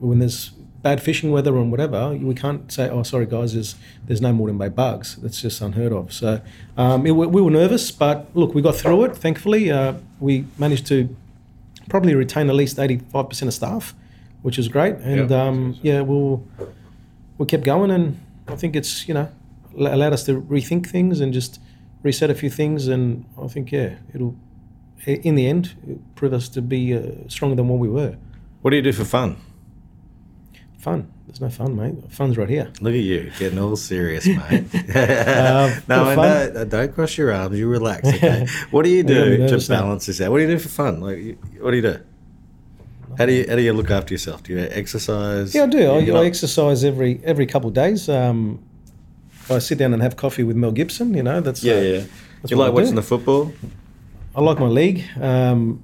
[0.00, 0.52] when there's
[0.82, 3.74] bad fishing weather and whatever, we can't say, oh, sorry guys, there's
[4.06, 5.16] there's no Moreton Bay bugs.
[5.16, 6.12] That's just unheard of.
[6.12, 6.40] So
[6.76, 9.16] um, it, we were nervous, but look, we got through it.
[9.16, 11.14] Thankfully, uh, we managed to
[11.88, 13.94] probably retain at least 85% of staff,
[14.42, 14.94] which is great.
[14.96, 15.42] And Yeah.
[15.44, 16.42] um, yeah, we'll
[17.38, 18.18] we kept going, and
[18.48, 19.28] I think it's you know
[19.76, 21.60] allowed us to rethink things and just
[22.02, 22.88] reset a few things.
[22.88, 24.34] And I think yeah, it'll
[25.06, 25.74] in the end
[26.16, 28.16] prove us to be uh, stronger than what we were.
[28.62, 29.36] What do you do for fun?
[30.86, 31.12] Fun.
[31.26, 31.94] There's no fun, mate.
[32.12, 32.70] Fun's right here.
[32.80, 34.72] Look at you, getting all serious, mate.
[34.94, 36.54] Uh, no, I fun?
[36.54, 37.58] know, don't cross your arms.
[37.58, 38.46] You relax, okay?
[38.70, 40.30] what do you do to balance this out?
[40.30, 41.00] What do you do for fun?
[41.00, 41.98] Like, what do you do?
[43.18, 44.44] How do you how do you look after yourself?
[44.44, 45.56] Do you exercise?
[45.56, 45.90] Yeah, I do.
[45.90, 48.08] I, I exercise every every couple of days.
[48.08, 48.62] Um,
[49.50, 51.14] I sit down and have coffee with Mel Gibson.
[51.14, 52.04] You know, that's Yeah, uh, yeah.
[52.42, 52.74] that's you like I do.
[52.76, 53.52] watching the football?
[54.36, 55.02] I like my league.
[55.20, 55.82] Um,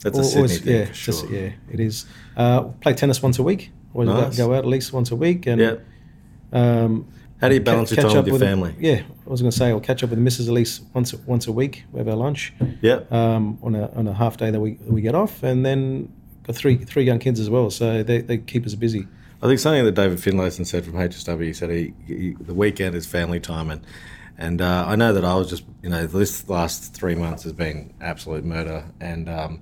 [0.00, 2.04] That's a Sydney always- thing yeah, for just- yeah, it is.
[2.36, 3.70] Uh, play tennis once a week.
[3.94, 4.36] Go- Nice.
[4.36, 5.46] go out at least once a week.
[5.46, 5.74] And Yeah.
[6.52, 7.06] um,
[7.40, 8.74] How do you ca- balance your catch time up with your family?
[8.80, 11.14] yeah, I was going to say I'll catch up with the missus at least once
[11.26, 11.84] once a week.
[11.92, 13.00] We have our lunch Yeah.
[13.10, 16.08] um, on a on a half day that we we get off, and then
[16.44, 19.06] got three three young kids as well, so they, they keep us busy.
[19.40, 21.44] I think something that David Finlayson said from HSW.
[21.44, 23.82] He said he, he, the weekend is family time, and
[24.36, 27.52] and uh, I know that I was just you know this last three months has
[27.52, 29.60] been absolute murder, and um,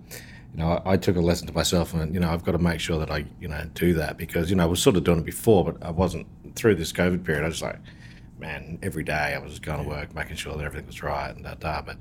[0.56, 2.58] you know I, I took a lesson to myself, and you know I've got to
[2.58, 5.04] make sure that I you know do that because you know I was sort of
[5.04, 7.44] doing it before, but I wasn't through this COVID period.
[7.44, 7.78] I was like,
[8.38, 11.34] man, every day I was just going to work, making sure that everything was right
[11.34, 11.98] and da da, but.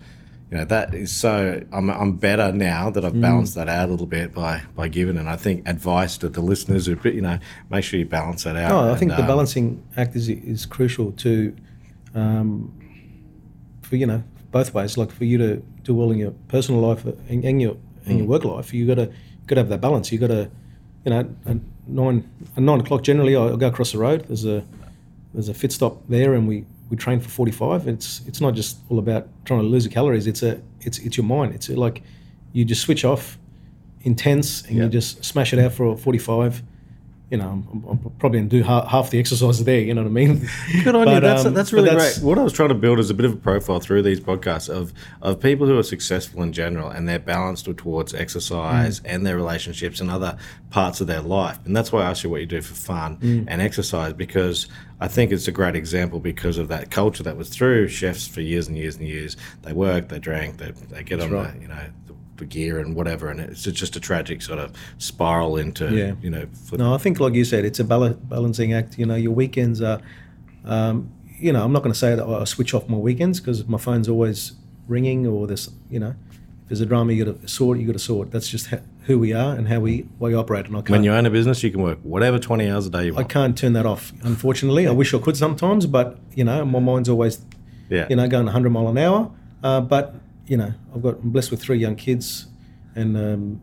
[0.51, 1.64] You know that is so.
[1.74, 5.18] I'm, I'm better now that I've balanced that out a little bit by by giving,
[5.18, 7.39] and I think advice to the listeners who you know
[7.72, 8.70] make sure you balance that out.
[8.70, 11.56] No, I and, think the um, balancing act is is crucial to,
[12.14, 12.72] um,
[13.82, 14.99] for you know both ways.
[14.99, 17.76] Like for you to do well in your personal life and, and your
[18.06, 18.32] and your hmm.
[18.32, 19.08] work life, you got to
[19.47, 20.12] got to have that balance.
[20.12, 20.49] You got to,
[21.03, 24.26] you know, at nine at nine o'clock generally, I'll go across the road.
[24.28, 24.64] There's a
[25.34, 27.88] there's a fit stop there, and we we train for forty five.
[27.88, 30.28] It's it's not just all about trying to lose the calories.
[30.28, 31.53] It's a it's it's your mind.
[31.53, 32.03] It's like
[32.53, 33.38] you just switch off,
[34.01, 34.84] intense, and Yeah.
[34.84, 36.64] you just smash it out for forty five
[37.32, 39.80] you know, I'm, probably going to do half, half the exercises there.
[39.80, 40.47] You know what I mean?
[40.84, 41.19] Good on you.
[41.19, 42.26] That's, um, that's really that's- great.
[42.28, 44.69] What I was trying to build is a bit of a profile through these podcasts
[44.69, 49.03] of, of people who are successful in general and they're balanced towards exercise Mm.
[49.05, 50.38] and their relationships and other
[50.69, 51.57] parts of their life.
[51.65, 53.45] And that's why I asked you what you do for fun Mm.
[53.47, 54.67] and exercise because
[55.01, 58.41] I think it's a great example because of that culture that was through chefs for
[58.41, 59.36] years and years and years.
[59.63, 61.53] They work, they drank, they, they get on right.
[61.53, 62.13] the, you know, the
[62.43, 63.29] gear and whatever.
[63.29, 66.15] And it's just a tragic sort of spiral into, Yeah.
[66.21, 68.99] you know, No, I think, like you said, it's a bal- balancing act.
[68.99, 70.01] You know, your weekends are,
[70.65, 71.09] um,
[71.39, 73.77] you know, I'm not going to say that I switch off my weekends because my
[73.77, 74.53] phone's always
[74.88, 77.93] ringing or this, you know, if there's a drama you got to sort, you got
[77.93, 78.31] to sort.
[78.31, 80.65] That's just ha- who we are and how we, we operate.
[80.65, 82.89] And I can't, when you own a business, you can work whatever 20 hours a
[82.89, 83.25] day you want.
[83.25, 84.88] I can't turn that off, unfortunately.
[84.88, 87.39] I wish I could sometimes, but, you know, my mind's always
[87.89, 88.07] Yeah.
[88.09, 89.31] you know, going 100 mile an hour.
[89.63, 90.15] Uh, but
[90.48, 92.48] you know, I've got I'm blessed with three young kids,
[92.96, 93.62] and um,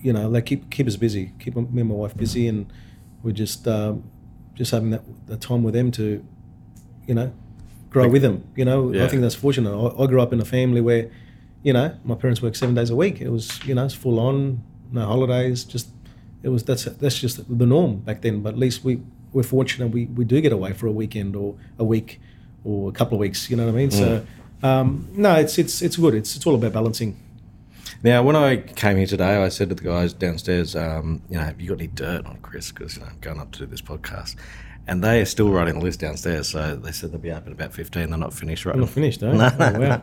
[0.00, 2.72] you know, they keep keep us busy, keep me and my wife busy, and
[3.22, 4.04] we're just um,
[4.54, 6.24] just having that, that time with them to,
[7.06, 7.32] you know,
[7.90, 8.44] grow with them.
[8.56, 9.04] You know, Yeah.
[9.04, 9.72] I think that's fortunate.
[9.74, 11.10] I, I grew up in a family where,
[11.62, 13.20] you know, my parents worked seven days a week.
[13.20, 15.64] It was you know, it's full on, no holidays.
[15.64, 15.88] Just
[16.42, 18.42] it was that's that's just the norm back then.
[18.42, 19.00] But at least we
[19.32, 22.20] we're fortunate we, we do get away for a weekend or a week
[22.64, 23.48] or a couple of weeks.
[23.48, 23.90] You know what I mean?
[23.90, 24.26] So
[24.62, 26.14] um, no, it's it's it's good.
[26.14, 27.16] It's it's all about balancing.
[28.04, 31.44] Now, when I came here today, I said to the guys downstairs, um, you know,
[31.44, 32.72] have you got any dirt on Chris?
[32.72, 34.34] Because, you know, I'm going up to do this podcast.
[34.88, 36.48] And they are still writing the list downstairs.
[36.48, 38.10] So they said they'll be up at about 15.
[38.10, 38.80] They're not finished writing.
[38.80, 39.32] not finished, eh?
[39.32, 40.02] No, oh, no, wow.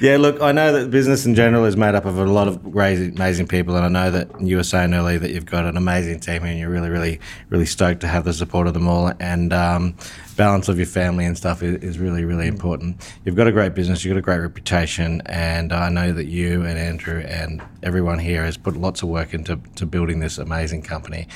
[0.00, 2.64] Yeah, look, I know that business in general is made up of a lot of
[2.64, 6.20] amazing people, and I know that you were saying earlier that you've got an amazing
[6.20, 7.20] team, and you're really, really,
[7.50, 9.94] really stoked to have the support of them all, and um,
[10.36, 12.96] balance of your family and stuff is, is really, really important.
[13.24, 16.64] You've got a great business, you've got a great reputation, and I know that you
[16.64, 20.82] and Andrew and everyone here has put lots of work into to building this amazing
[20.82, 21.28] company,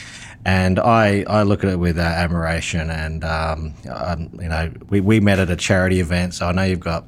[0.44, 5.00] and I, I look at it with uh, admiration, and um, um, you know, we,
[5.00, 7.04] we met at a charity event, so I know you've got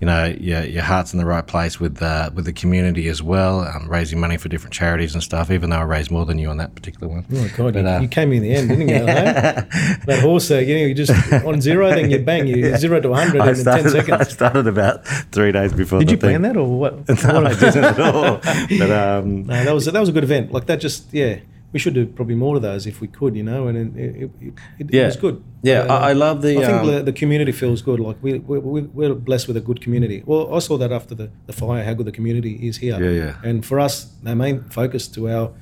[0.00, 3.20] you know your, your heart's in the right place with uh, with the community as
[3.20, 5.50] well, um, raising money for different charities and stuff.
[5.50, 7.26] Even though I raised more than you on that particular one.
[7.32, 8.94] Oh God, But, you, uh, you came in the end, didn't you?
[10.06, 13.08] That horse there, you, know, you just on zero, then you bang, you zero to
[13.08, 14.28] 100 I in 10 started, I seconds.
[14.30, 15.98] started about three days before.
[15.98, 16.94] Did the you plan that or what?
[17.24, 18.40] No, I didn't at all.
[18.78, 20.52] But um, No, that was that was a good event.
[20.52, 21.40] Like that, just yeah,
[21.72, 23.66] we should do probably more of those if we could, you know.
[23.68, 24.30] And it, it,
[24.78, 25.44] it, it, was good.
[25.62, 26.58] Yeah, Uh, I, I love the.
[26.58, 28.00] I think um, the, the community feels good.
[28.00, 30.22] Like we, we, we're blessed with a good community.
[30.24, 33.02] Well, I saw that after the, the fire, how good the community is here.
[33.02, 33.36] Yeah, yeah.
[33.44, 35.52] And for us, our main focus to our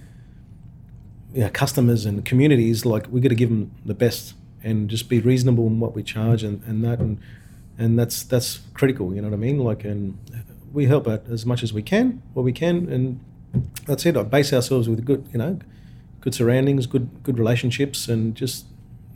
[1.34, 4.88] you know, customers and community is like we got to give them the best and
[4.88, 7.18] just be reasonable in what we charge and, and that and
[7.78, 9.14] and that's that's critical.
[9.14, 9.58] You know what I mean?
[9.58, 10.18] Like and
[10.72, 13.20] we help out as much as we can, what we can, and
[13.86, 14.16] that's it.
[14.16, 15.58] I base ourselves with good, you know,
[16.26, 18.66] good surroundings, good good relationships, and just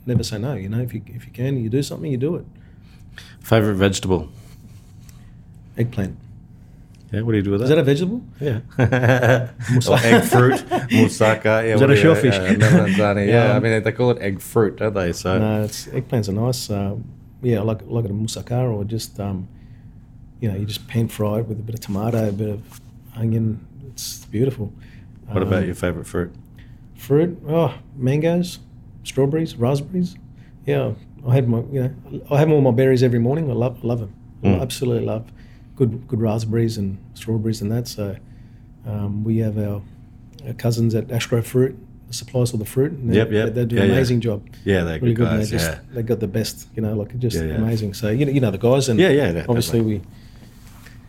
[0.05, 0.53] never say no.
[0.53, 2.45] You know, if you if you can, you do something, you do it.
[3.41, 4.29] favorite vegetable.
[5.77, 6.15] Eggplant
[7.11, 7.75] Yeah, what do you do with is that?
[7.75, 8.21] that a vegetable?
[8.39, 8.59] yeah.
[9.89, 10.53] or egg fruit,
[10.95, 11.43] moussaka.
[11.67, 12.35] Yeah, Is that a shellfish?
[12.35, 13.55] Uh, melanzane, yeah, Yeah.
[13.57, 15.11] I mean they call it egg fruit, don't they?
[15.11, 16.69] So No, it's eggplants are nice.
[16.69, 16.95] Uh,
[17.41, 19.47] yeah, I like like it a moussaka or just um,
[20.39, 22.61] you know, you just pan fry it with a bit of tomato, a bit of
[23.17, 23.59] onion.
[23.89, 24.71] It's beautiful.
[25.27, 26.31] what about Um, your favorite fruit?
[27.01, 27.37] Fruit?
[27.47, 28.59] Oh, mangoes,
[29.03, 30.15] strawberries, raspberries.
[30.65, 30.93] Yeah,
[31.27, 33.49] I had my you know I have all my berries every morning.
[33.49, 34.13] I love love them.
[34.43, 34.59] Mm.
[34.59, 35.31] I absolutely love
[35.75, 37.87] good good raspberries and strawberries and that.
[37.87, 38.15] So
[38.85, 39.81] um, we have our,
[40.45, 41.77] our cousins at Ashgrove Fruit
[42.13, 42.91] supply us all the fruit.
[42.91, 43.53] And Yep, they, yep.
[43.53, 43.95] They, do Yeah, an yeah.
[43.95, 44.47] amazing job.
[44.65, 45.37] Yeah, they're really good good.
[45.39, 45.49] guys.
[45.49, 45.79] they just yeah.
[45.93, 46.67] they got the best.
[46.75, 47.55] You know, like just Yeah, yeah.
[47.55, 47.93] amazing.
[47.93, 50.01] So you know, you know the guys and Yeah, yeah, yeah, obviously we.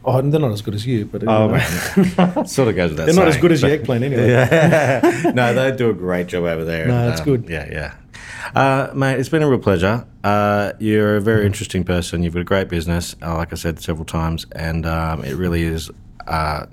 [0.05, 1.59] Oh, they're not as good as you, but Oh know.
[2.47, 3.07] sort of goes with that.
[3.07, 4.29] They're not as good as your but- eggplant anyway.
[4.29, 5.33] Yeah.
[5.35, 6.89] no, they do a great job over there.
[6.89, 7.49] No, it's um, good.
[7.49, 7.95] Yeah, yeah.
[8.55, 10.05] Uh, mate, it's been a real pleasure.
[10.25, 12.23] Uh, you're a very interesting person.
[12.23, 15.63] You've got a great business, uh, like I said several times, and um, it really
[15.63, 15.91] is
[16.27, 16.67] uh,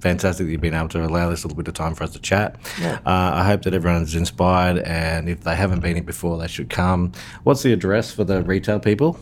[0.00, 2.20] fantastic that you've been able to allow this little bit of time for us to
[2.20, 2.56] chat.
[2.80, 3.00] Yeah.
[3.04, 6.48] Uh, I hope that everyone is inspired, and if they haven't been here before, they
[6.48, 7.12] should come.
[7.42, 9.18] What's the address for the retail people?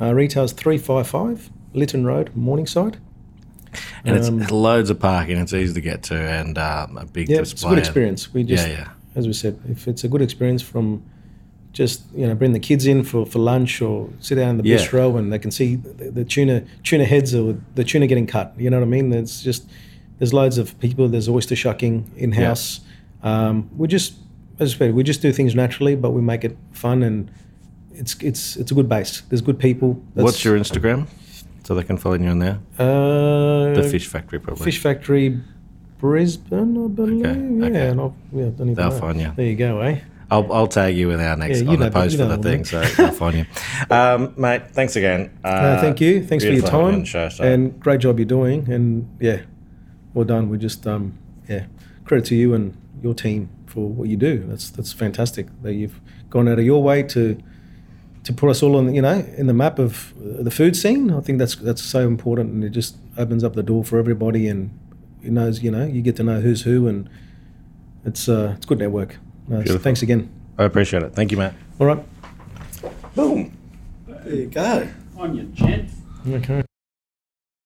[0.00, 2.98] Uh, retail's three five five Lytton Road, Morningside.
[4.04, 5.38] And Um, it's loads of parking.
[5.38, 8.32] It's easy to get to, and um, a big Yeah, it's a good experience.
[8.32, 8.88] We just, yeah, yeah.
[9.14, 11.02] as we said, if it's a good experience from
[11.74, 14.64] just you know bring the kids in for, for lunch or sit down in the
[14.68, 14.78] Yeah.
[14.78, 18.54] bistro and they can see the, the tuna tuna heads or the tuna getting cut.
[18.58, 19.12] You know what I mean?
[19.12, 19.68] It's just
[20.18, 21.08] there's loads of people.
[21.08, 22.80] There's oyster shucking in house.
[23.22, 24.14] Um, we just
[24.58, 27.30] as I said, we just do things naturally, but we make it fun and
[27.92, 29.20] it's it's it's a good base.
[29.28, 30.00] There's good people.
[30.14, 31.06] What's your Instagram?
[31.68, 32.58] So they can follow you on there.
[32.78, 34.64] uh, The Fish Factory, probably.
[34.64, 35.38] Fish Factory,
[35.98, 37.20] Brisbane, I believe.
[37.60, 37.88] Yeah, okay.
[37.88, 38.98] and I'll, yeah, don't even They'll know.
[38.98, 39.32] find you.
[39.36, 40.00] There you go, eh?
[40.30, 42.42] I'll, I'll tag you in our next Yeah, on the know- post you for the
[42.42, 43.46] thing, so they'll find you.
[43.90, 45.38] Um, mate, thanks again.
[45.44, 46.24] Uh, No, thank you.
[46.24, 47.04] Thanks for your beautiful having you on time.
[47.04, 48.66] show, so- And great job you're doing.
[48.72, 49.42] And yeah,
[50.14, 50.48] well done.
[50.48, 51.18] We're just um,
[51.50, 51.66] yeah,
[52.06, 54.42] credit to you and your team for what you do.
[54.48, 56.00] That's that's fantastic that you've
[56.30, 57.36] gone out of your way to
[58.28, 61.10] to put us all on you know in the map of uh, the food scene.
[61.10, 64.48] I think that's that's so important, and it just opens up the door for everybody,
[64.48, 64.78] and
[65.22, 67.08] it knows you know you get to know who's who, and
[68.04, 69.16] it's uh, it's good network.
[69.48, 70.28] No, so thanks again.
[70.58, 71.14] I appreciate it.
[71.14, 71.54] Thank you, Matt.
[71.80, 72.04] All right.
[73.14, 73.56] Boom.
[74.06, 74.86] There you go.
[75.16, 75.88] On your gent.
[76.28, 76.62] Okay.